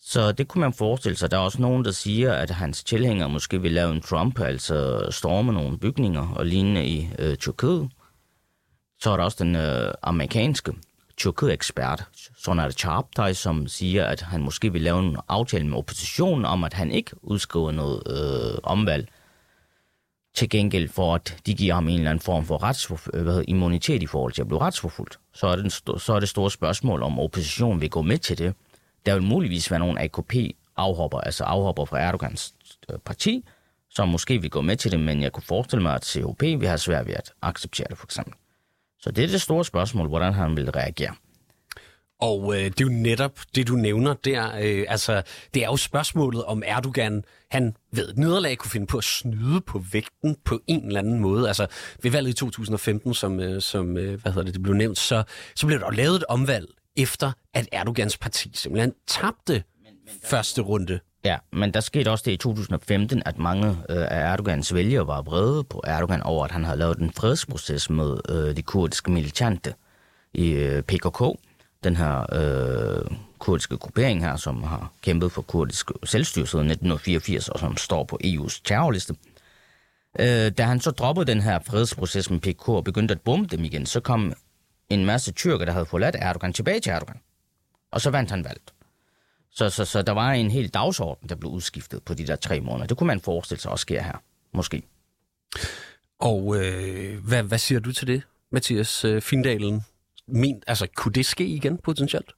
Så 0.00 0.32
det 0.32 0.48
kunne 0.48 0.60
man 0.60 0.72
forestille 0.72 1.16
sig. 1.16 1.30
Der 1.30 1.36
er 1.36 1.40
også 1.40 1.60
nogen, 1.60 1.84
der 1.84 1.90
siger, 1.90 2.32
at 2.32 2.50
hans 2.50 2.84
tilhængere 2.84 3.28
måske 3.28 3.62
vil 3.62 3.72
lave 3.72 3.92
en 3.92 4.00
Trump, 4.00 4.40
altså 4.40 5.06
storme 5.10 5.52
nogle 5.52 5.78
bygninger 5.78 6.28
og 6.28 6.46
lignende 6.46 6.86
i 6.86 7.08
øh, 7.18 7.36
Tyrkiet. 7.36 7.90
Så 9.00 9.10
er 9.10 9.16
der 9.16 9.24
også 9.24 9.44
den 9.44 9.56
øh, 9.56 9.94
amerikanske 10.02 10.72
Tyrkiet-ekspert, 11.16 12.04
Sonar 12.36 12.70
Chaptay, 12.70 13.32
som 13.32 13.68
siger, 13.68 14.04
at 14.04 14.20
han 14.20 14.42
måske 14.42 14.72
vil 14.72 14.82
lave 14.82 14.98
en 14.98 15.16
aftale 15.28 15.66
med 15.66 15.78
oppositionen 15.78 16.44
om, 16.44 16.64
at 16.64 16.74
han 16.74 16.90
ikke 16.90 17.10
udskriver 17.22 17.70
noget 17.70 18.02
øh, 18.06 18.58
omvalg 18.62 19.08
til 20.34 20.48
gengæld 20.48 20.88
for, 20.88 21.14
at 21.14 21.36
de 21.46 21.54
giver 21.54 21.74
ham 21.74 21.88
en 21.88 21.94
eller 21.94 22.10
anden 22.10 22.22
form 22.22 22.44
for 22.44 22.62
retsforf- 22.62 23.08
øh, 23.14 23.22
hvad 23.22 23.32
hedder, 23.32 23.44
immunitet 23.48 24.02
i 24.02 24.06
forhold 24.06 24.32
til 24.32 24.42
at 24.42 24.48
blive 24.48 24.60
retsforfulgt, 24.60 25.18
så 25.32 25.46
er, 25.46 25.56
det, 25.56 25.72
så 26.02 26.12
er 26.14 26.20
det 26.20 26.28
store 26.28 26.50
spørgsmål, 26.50 27.02
om 27.02 27.18
oppositionen 27.18 27.80
vil 27.80 27.90
gå 27.90 28.02
med 28.02 28.18
til 28.18 28.38
det. 28.38 28.54
Der 29.06 29.14
vil 29.14 29.22
muligvis 29.22 29.70
være 29.70 29.80
nogle 29.80 30.00
AKP-afhopper, 30.00 31.20
altså 31.20 31.44
afhopper 31.44 31.84
fra 31.84 31.98
Erdogans 32.00 32.54
øh, 32.92 32.98
parti, 32.98 33.44
som 33.90 34.08
måske 34.08 34.40
vil 34.40 34.50
gå 34.50 34.60
med 34.60 34.76
til 34.76 34.92
det, 34.92 35.00
men 35.00 35.22
jeg 35.22 35.32
kunne 35.32 35.42
forestille 35.42 35.82
mig, 35.82 35.94
at 35.94 36.04
COP 36.04 36.42
vil 36.42 36.68
have 36.68 36.78
svært 36.78 37.06
ved 37.06 37.14
at 37.14 37.32
acceptere 37.42 37.86
det, 37.90 37.98
for 37.98 38.06
eksempel. 38.06 38.34
Så 39.00 39.10
det 39.10 39.24
er 39.24 39.28
det 39.28 39.40
store 39.40 39.64
spørgsmål, 39.64 40.08
hvordan 40.08 40.32
han 40.32 40.56
vil 40.56 40.70
reagere. 40.70 41.14
Og 42.22 42.54
øh, 42.54 42.64
det 42.64 42.80
er 42.80 42.84
jo 42.84 42.88
netop 42.88 43.38
det, 43.54 43.68
du 43.68 43.76
nævner 43.76 44.14
der. 44.14 44.50
Øh, 44.62 44.84
altså, 44.88 45.22
det 45.54 45.62
er 45.62 45.66
jo 45.66 45.76
spørgsmålet, 45.76 46.44
om 46.44 46.62
Erdogan, 46.66 47.24
han 47.50 47.76
ved 47.92 48.08
et 48.08 48.18
nederlag, 48.18 48.58
kunne 48.58 48.70
finde 48.70 48.86
på 48.86 48.98
at 48.98 49.04
snyde 49.04 49.60
på 49.60 49.82
vægten 49.92 50.36
på 50.44 50.60
en 50.66 50.86
eller 50.86 50.98
anden 50.98 51.18
måde. 51.18 51.48
Altså, 51.48 51.66
ved 52.02 52.10
valget 52.10 52.30
i 52.30 52.34
2015, 52.34 53.14
som, 53.14 53.40
øh, 53.40 53.62
som 53.62 53.96
øh, 53.96 54.20
hvad 54.22 54.32
hedder 54.32 54.44
det, 54.44 54.54
det 54.54 54.62
blev 54.62 54.74
nævnt, 54.74 54.98
så, 54.98 55.22
så 55.54 55.66
blev 55.66 55.80
der 55.80 55.90
lavet 55.90 56.16
et 56.16 56.24
omvalg 56.24 56.66
efter, 56.96 57.32
at 57.54 57.68
Erdogans 57.72 58.18
parti 58.18 58.50
simpelthen 58.54 58.92
tabte 59.06 59.52
men, 59.52 59.62
men 59.84 59.94
der... 60.22 60.28
første 60.28 60.62
runde. 60.62 61.00
Ja, 61.24 61.38
men 61.52 61.74
der 61.74 61.80
skete 61.80 62.10
også 62.10 62.22
det 62.26 62.32
i 62.32 62.36
2015, 62.36 63.22
at 63.26 63.38
mange 63.38 63.68
øh, 63.68 64.06
af 64.10 64.32
Erdogans 64.32 64.74
vælgere 64.74 65.06
var 65.06 65.22
vrede 65.22 65.64
på 65.64 65.82
Erdogan 65.86 66.22
over, 66.22 66.44
at 66.44 66.50
han 66.50 66.64
havde 66.64 66.78
lavet 66.78 66.98
en 66.98 67.12
fredsproces 67.12 67.90
med 67.90 68.20
øh, 68.28 68.56
de 68.56 68.62
kurdiske 68.62 69.10
militante 69.10 69.74
i 70.34 70.50
øh, 70.50 70.82
PKK 70.82 71.22
den 71.84 71.96
her 71.96 72.26
øh, 72.32 73.16
kurdiske 73.38 73.76
gruppering 73.76 74.24
her, 74.24 74.36
som 74.36 74.62
har 74.62 74.92
kæmpet 75.02 75.32
for 75.32 75.42
kurdisk 75.42 75.90
selvstyre 76.04 76.46
siden 76.46 76.70
1984, 76.70 77.48
og 77.48 77.58
som 77.58 77.76
står 77.76 78.04
på 78.04 78.18
EU's 78.24 78.60
terrorliste. 78.64 79.14
Øh, 80.20 80.52
da 80.58 80.62
han 80.62 80.80
så 80.80 80.90
droppede 80.90 81.26
den 81.26 81.40
her 81.40 81.58
fredsproces 81.66 82.30
med 82.30 82.40
PKK 82.40 82.68
og 82.68 82.84
begyndte 82.84 83.12
at 83.12 83.20
bombe 83.20 83.56
dem 83.56 83.64
igen, 83.64 83.86
så 83.86 84.00
kom 84.00 84.32
en 84.90 85.04
masse 85.04 85.32
tyrker, 85.32 85.64
der 85.64 85.72
havde 85.72 85.86
forladt 85.86 86.16
Erdogan, 86.18 86.52
tilbage 86.52 86.80
til 86.80 86.90
Erdogan. 86.90 87.20
Og 87.90 88.00
så 88.00 88.10
vandt 88.10 88.30
han 88.30 88.44
valgt. 88.44 88.74
Så, 89.50 89.70
så, 89.70 89.84
så 89.84 90.02
der 90.02 90.12
var 90.12 90.32
en 90.32 90.50
hel 90.50 90.68
dagsorden, 90.68 91.28
der 91.28 91.34
blev 91.34 91.50
udskiftet 91.50 92.02
på 92.02 92.14
de 92.14 92.26
der 92.26 92.36
tre 92.36 92.60
måneder. 92.60 92.86
Det 92.86 92.96
kunne 92.96 93.06
man 93.06 93.20
forestille 93.20 93.60
sig 93.60 93.70
også 93.70 93.82
sker 93.82 94.02
her, 94.02 94.22
måske. 94.52 94.82
Og 96.18 96.56
øh, 96.56 97.24
hvad, 97.24 97.42
hvad 97.42 97.58
siger 97.58 97.80
du 97.80 97.92
til 97.92 98.06
det, 98.06 98.22
Mathias 98.50 99.04
øh, 99.04 99.22
Findalen? 99.22 99.84
Men, 100.28 100.62
altså, 100.66 100.88
kunne 100.96 101.12
det 101.12 101.26
ske 101.26 101.44
igen 101.44 101.78
potentielt? 101.78 102.32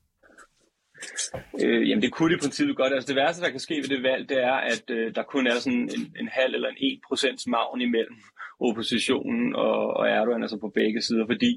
Øh, 1.64 1.88
jamen 1.88 2.02
det 2.02 2.12
kunne 2.12 2.30
det 2.30 2.40
i 2.40 2.44
princippet 2.44 2.76
godt. 2.76 2.92
Altså 2.92 3.08
det 3.08 3.16
værste, 3.16 3.42
der 3.42 3.50
kan 3.50 3.60
ske 3.60 3.76
ved 3.76 3.88
det 3.88 4.02
valg, 4.02 4.28
det 4.28 4.38
er, 4.42 4.52
at 4.52 4.90
øh, 4.90 5.14
der 5.14 5.22
kun 5.22 5.46
er 5.46 5.54
sådan 5.54 5.90
en, 5.96 6.16
en 6.20 6.28
halv 6.28 6.54
eller 6.54 6.68
en 6.68 6.76
1 6.78 7.00
procents 7.08 7.46
maven 7.46 7.80
imellem 7.80 8.16
oppositionen 8.60 9.54
og, 9.54 9.96
og 9.96 10.08
Erdogan, 10.08 10.42
altså 10.42 10.58
på 10.60 10.70
begge 10.74 11.02
sider, 11.02 11.26
fordi 11.26 11.52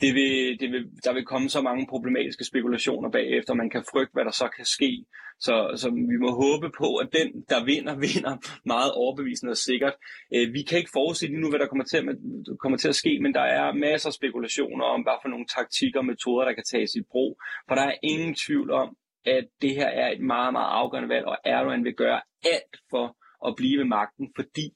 det 0.00 0.14
vil, 0.14 0.60
det 0.60 0.68
vil, 0.72 0.84
der 1.04 1.12
vil 1.14 1.24
komme 1.24 1.48
så 1.48 1.60
mange 1.62 1.86
problematiske 1.86 2.44
spekulationer 2.44 3.10
bagefter, 3.10 3.54
man 3.54 3.70
kan 3.70 3.84
frygte, 3.92 4.12
hvad 4.12 4.24
der 4.24 4.30
så 4.30 4.48
kan 4.56 4.64
ske. 4.64 5.04
Så, 5.40 5.54
så 5.76 5.90
vi 6.12 6.16
må 6.24 6.30
håbe 6.44 6.68
på, 6.78 6.88
at 7.02 7.08
den, 7.18 7.28
der 7.48 7.64
vinder, 7.64 7.94
vinder 8.06 8.34
meget 8.74 8.92
overbevisende 8.92 9.50
og 9.50 9.56
sikkert. 9.56 9.94
Øh, 10.34 10.52
vi 10.56 10.62
kan 10.62 10.78
ikke 10.78 10.96
forudse 10.98 11.26
lige 11.26 11.40
nu, 11.40 11.48
hvad 11.48 11.60
der 11.60 11.66
kommer 11.66 11.84
til, 11.84 11.96
at, 11.96 12.16
kommer 12.62 12.78
til 12.78 12.88
at 12.88 13.00
ske, 13.02 13.18
men 13.22 13.34
der 13.34 13.46
er 13.58 13.72
masser 13.72 14.08
af 14.08 14.12
spekulationer 14.20 14.84
om, 14.84 15.02
hvad 15.02 15.18
for 15.22 15.28
nogle 15.28 15.46
taktikker 15.56 15.98
og 15.98 16.06
metoder, 16.06 16.44
der 16.44 16.52
kan 16.52 16.64
tages 16.72 16.94
i 16.94 17.02
brug. 17.12 17.40
For 17.68 17.74
der 17.74 17.82
er 17.82 17.96
ingen 18.02 18.34
tvivl 18.34 18.70
om, 18.70 18.96
at 19.24 19.46
det 19.62 19.74
her 19.74 19.88
er 19.88 20.08
et 20.10 20.20
meget, 20.20 20.52
meget 20.52 20.70
afgørende 20.80 21.08
valg, 21.14 21.26
og 21.26 21.38
Erdogan 21.44 21.84
vil 21.84 21.94
gøre 21.94 22.20
alt 22.54 22.76
for 22.90 23.16
at 23.46 23.54
blive 23.56 23.78
ved 23.78 23.84
magten, 23.84 24.26
fordi 24.36 24.66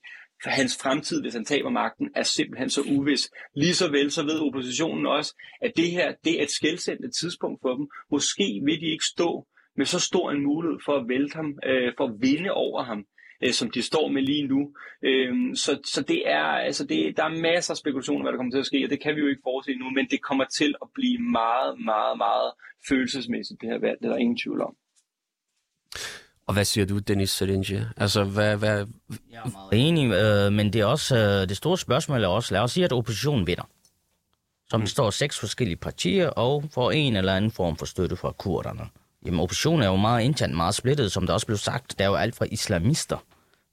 hans 0.45 0.79
fremtid, 0.83 1.21
hvis 1.23 1.35
han 1.35 1.45
taber 1.45 1.71
magten, 1.71 2.11
er 2.15 2.23
simpelthen 2.23 2.71
så 2.71 2.83
uvis. 2.83 3.31
Lige 3.55 3.75
så 3.75 3.91
vel 3.91 4.11
så 4.11 4.23
ved 4.23 4.41
oppositionen 4.41 5.07
også, 5.07 5.37
at 5.61 5.73
det 5.77 5.91
her 5.91 6.15
det 6.25 6.39
er 6.39 6.43
et 6.43 6.51
skældsættende 6.51 7.11
tidspunkt 7.21 7.59
for 7.63 7.75
dem. 7.75 7.89
Måske 8.11 8.61
vil 8.65 8.81
de 8.81 8.87
ikke 8.87 9.05
stå 9.05 9.47
med 9.77 9.87
så 9.87 10.01
stor 10.01 10.31
en 10.31 10.45
mulighed 10.45 10.79
for 10.85 10.93
at 10.93 11.09
vælte 11.09 11.37
ham, 11.37 11.59
øh, 11.65 11.93
for 11.97 12.05
at 12.05 12.15
vinde 12.21 12.51
over 12.51 12.83
ham, 12.83 13.05
øh, 13.45 13.53
som 13.53 13.71
de 13.71 13.83
står 13.83 14.09
med 14.09 14.23
lige 14.23 14.47
nu. 14.47 14.75
Øh, 15.03 15.35
så, 15.55 15.81
så 15.85 16.03
det 16.03 16.23
er, 16.27 16.49
altså 16.69 16.87
det, 16.87 17.17
der 17.17 17.25
er 17.25 17.41
masser 17.41 17.75
af 17.75 17.77
spekulationer, 17.77 18.23
hvad 18.23 18.33
der 18.33 18.39
kommer 18.39 18.53
til 18.53 18.59
at 18.59 18.67
ske, 18.67 18.85
og 18.85 18.91
det 18.91 19.03
kan 19.03 19.17
vi 19.17 19.21
jo 19.21 19.29
ikke 19.29 19.43
forudse 19.45 19.75
nu, 19.75 19.91
men 19.91 20.07
det 20.11 20.23
kommer 20.23 20.45
til 20.45 20.75
at 20.83 20.89
blive 20.95 21.19
meget, 21.19 21.81
meget, 21.81 22.19
meget 22.19 22.53
følelsesmæssigt, 22.89 23.61
det 23.61 23.69
her 23.69 23.79
valg. 23.79 23.99
Det 23.99 24.07
er 24.07 24.11
der 24.11 24.25
ingen 24.25 24.39
tvivl 24.45 24.61
om. 24.63 24.77
Og 26.47 26.55
hvad 26.55 26.65
siger 26.65 26.87
du, 26.87 26.99
Dennis 26.99 27.31
Sedinje? 27.31 27.91
Altså, 27.97 28.25
hvad... 28.25 28.57
hvad... 28.57 28.87
Jeg 29.33 29.41
er 29.45 29.51
meget 29.51 29.89
enig, 29.89 30.13
øh, 30.13 30.53
men 30.53 30.73
det 30.73 30.81
er 30.81 30.85
også 30.85 31.17
øh, 31.17 31.49
det 31.49 31.57
store 31.57 31.79
spørgsmål 31.79 32.25
er 32.25 32.29
også, 32.29 32.55
lad 32.55 32.61
os 32.61 32.73
sige, 32.73 32.85
at 32.85 32.93
oppositionen 32.93 33.47
vinder. 33.47 33.69
Som 34.71 34.81
består 34.81 35.07
af 35.07 35.13
seks 35.13 35.39
forskellige 35.39 35.77
partier 35.77 36.29
og 36.29 36.65
får 36.75 36.91
en 36.91 37.17
eller 37.17 37.37
anden 37.37 37.51
form 37.51 37.77
for 37.77 37.87
støtte 37.87 38.17
fra 38.17 38.33
kurderne. 38.33 38.89
Jamen, 39.27 39.41
oppositionen 39.41 39.83
er 39.83 39.87
jo 39.87 39.97
meget 39.97 40.25
internt, 40.25 40.55
meget 40.55 40.75
splittet, 40.75 41.13
som 41.13 41.27
der 41.27 41.35
også 41.35 41.47
blev 41.47 41.59
sagt. 41.59 41.99
Der 41.99 42.05
er 42.05 42.09
jo 42.09 42.15
alt 42.15 42.37
fra 42.37 42.47
islamister 42.51 43.17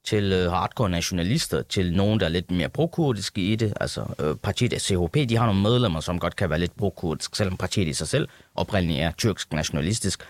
til 0.03 0.31
øh, 0.33 0.51
hardcore 0.51 0.89
nationalister, 0.89 1.61
til 1.61 1.93
nogen, 1.95 2.19
der 2.19 2.25
er 2.25 2.29
lidt 2.29 2.51
mere 2.51 2.69
prokurdiske 2.69 3.41
i 3.41 3.55
det. 3.55 3.73
Altså, 3.81 4.05
øh, 4.19 4.35
partiet 4.35 4.81
CHP, 4.81 5.13
de 5.29 5.37
har 5.37 5.45
nogle 5.45 5.61
medlemmer, 5.61 5.99
som 5.99 6.19
godt 6.19 6.35
kan 6.35 6.49
være 6.49 6.59
lidt 6.59 6.77
prokurdisk, 6.77 7.35
selvom 7.35 7.57
partiet 7.57 7.87
i 7.87 7.93
sig 7.93 8.07
selv 8.07 8.27
oprindeligt 8.55 8.99
er 8.99 9.11
tyrkisk 9.11 9.53
nationalistisk. 9.53 10.23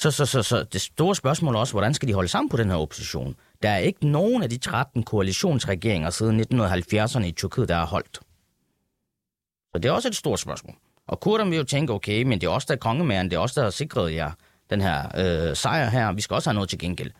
Så, 0.00 0.10
så, 0.10 0.26
så, 0.26 0.42
så 0.42 0.62
det 0.62 0.80
store 0.80 1.14
spørgsmål 1.14 1.54
er 1.54 1.58
også, 1.58 1.72
hvordan 1.72 1.94
skal 1.94 2.08
de 2.08 2.14
holde 2.14 2.28
sammen 2.28 2.48
på 2.48 2.56
den 2.56 2.70
her 2.70 2.76
opposition? 2.76 3.36
Der 3.62 3.68
er 3.68 3.78
ikke 3.78 4.08
nogen 4.08 4.42
af 4.42 4.50
de 4.50 4.58
13 4.58 5.02
koalitionsregeringer 5.02 6.10
siden 6.10 6.40
1970'erne 6.40 7.24
i 7.24 7.32
Tyrkiet, 7.32 7.68
der 7.68 7.74
har 7.74 7.86
holdt. 7.86 8.20
Så 9.72 9.78
det 9.82 9.84
er 9.84 9.92
også 9.92 10.08
et 10.08 10.16
stort 10.16 10.40
spørgsmål. 10.40 10.76
Og 11.06 11.20
kurderne 11.20 11.50
vil 11.50 11.56
jo 11.56 11.64
tænke, 11.64 11.92
okay, 11.92 12.22
men 12.22 12.40
det 12.40 12.46
er 12.46 12.50
også 12.50 12.66
der 12.70 12.76
kongemæren, 12.76 13.30
det 13.30 13.36
er 13.36 13.40
også 13.40 13.60
der 13.60 13.62
har 13.64 13.70
sikret 13.70 14.14
jer 14.14 14.30
den 14.70 14.80
her 14.80 15.08
øh, 15.16 15.56
sejr 15.56 15.90
her. 15.90 16.12
Vi 16.12 16.20
skal 16.20 16.34
også 16.34 16.50
have 16.50 16.54
noget 16.54 16.68
til 16.68 16.78
gengæld. 16.78 17.10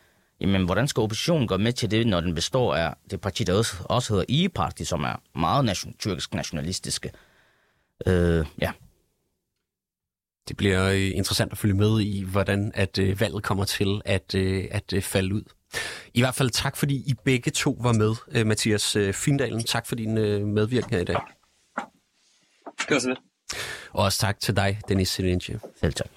Jamen, 0.40 0.64
hvordan 0.64 0.88
skal 0.88 1.00
oppositionen 1.00 1.48
gå 1.48 1.56
med 1.56 1.72
til 1.72 1.90
det, 1.90 2.06
når 2.06 2.20
den 2.20 2.34
består 2.34 2.74
af 2.74 2.94
det 3.10 3.20
parti, 3.20 3.44
der 3.44 3.54
også, 3.54 3.76
også 3.84 4.12
hedder 4.12 4.24
I-parti, 4.28 4.84
som 4.84 5.04
er 5.04 5.20
meget 5.38 5.64
nation, 5.64 5.94
tyrkisk 5.98 6.34
nationalistiske? 6.34 7.10
Øh, 8.06 8.46
ja, 8.60 8.72
det 10.48 10.56
bliver 10.56 10.88
øh, 10.88 11.10
interessant 11.14 11.52
at 11.52 11.58
følge 11.58 11.74
med 11.74 12.00
i, 12.00 12.24
hvordan 12.24 12.72
at 12.74 12.98
øh, 12.98 13.20
valget 13.20 13.42
kommer 13.42 13.64
til 13.64 14.00
at, 14.04 14.34
øh, 14.34 14.64
at 14.70 14.92
øh, 14.92 15.02
falde 15.02 15.34
ud. 15.34 15.42
I 16.14 16.20
hvert 16.20 16.34
fald 16.34 16.50
tak, 16.50 16.76
fordi 16.76 16.94
I 16.94 17.14
begge 17.24 17.50
to 17.50 17.78
var 17.80 17.92
med, 17.92 18.14
øh, 18.30 18.46
Mathias 18.46 18.96
øh, 18.96 19.14
Findalen. 19.14 19.64
Tak 19.64 19.86
for 19.86 19.94
din 19.94 20.18
øh, 20.18 20.46
medvirken 20.46 20.90
her 20.90 21.00
i 21.00 21.04
dag. 21.04 21.20
Det 22.78 22.90
var 22.90 22.98
så 22.98 23.08
lidt. 23.08 23.18
Og 23.90 24.04
også 24.04 24.18
tak 24.18 24.40
til 24.40 24.56
dig, 24.56 24.80
Dennis 24.88 25.08
Silinje. 25.08 25.60
selv 25.80 25.92
tak. 25.92 26.08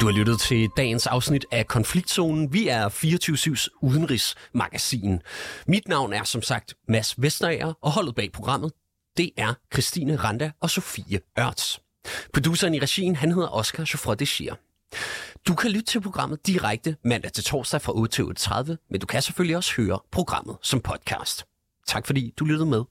Du 0.00 0.06
har 0.06 0.12
lyttet 0.12 0.40
til 0.40 0.68
dagens 0.76 1.06
afsnit 1.06 1.46
af 1.50 1.66
Konfliktzonen. 1.66 2.52
Vi 2.52 2.68
er 2.68 2.88
24-7's 2.88 3.78
udenrigsmagasin. 3.82 5.22
Mit 5.66 5.88
navn 5.88 6.12
er 6.12 6.24
som 6.24 6.42
sagt 6.42 6.74
Mads 6.88 7.22
Vestager, 7.22 7.72
og 7.82 7.90
holdet 7.92 8.14
bag 8.14 8.32
programmet, 8.32 8.72
det 9.16 9.30
er 9.36 9.54
Christine 9.72 10.16
Randa 10.16 10.50
og 10.60 10.70
Sofie 10.70 11.20
Ørts. 11.38 11.80
Produceren 12.32 12.74
i 12.74 12.78
regien, 12.78 13.16
han 13.16 13.32
hedder 13.32 13.48
Oscar 13.48 13.84
Chauffeur 13.84 14.14
de 14.14 14.26
Du 15.48 15.54
kan 15.54 15.70
lytte 15.70 15.86
til 15.86 16.00
programmet 16.00 16.46
direkte 16.46 16.96
mandag 17.04 17.32
til 17.32 17.44
torsdag 17.44 17.82
fra 17.82 17.92
8 17.96 18.12
til 18.12 18.22
8.30, 18.22 18.86
men 18.90 19.00
du 19.00 19.06
kan 19.06 19.22
selvfølgelig 19.22 19.56
også 19.56 19.72
høre 19.76 19.98
programmet 20.12 20.56
som 20.62 20.80
podcast. 20.80 21.44
Tak 21.86 22.06
fordi 22.06 22.34
du 22.38 22.44
lyttede 22.44 22.70
med. 22.70 22.84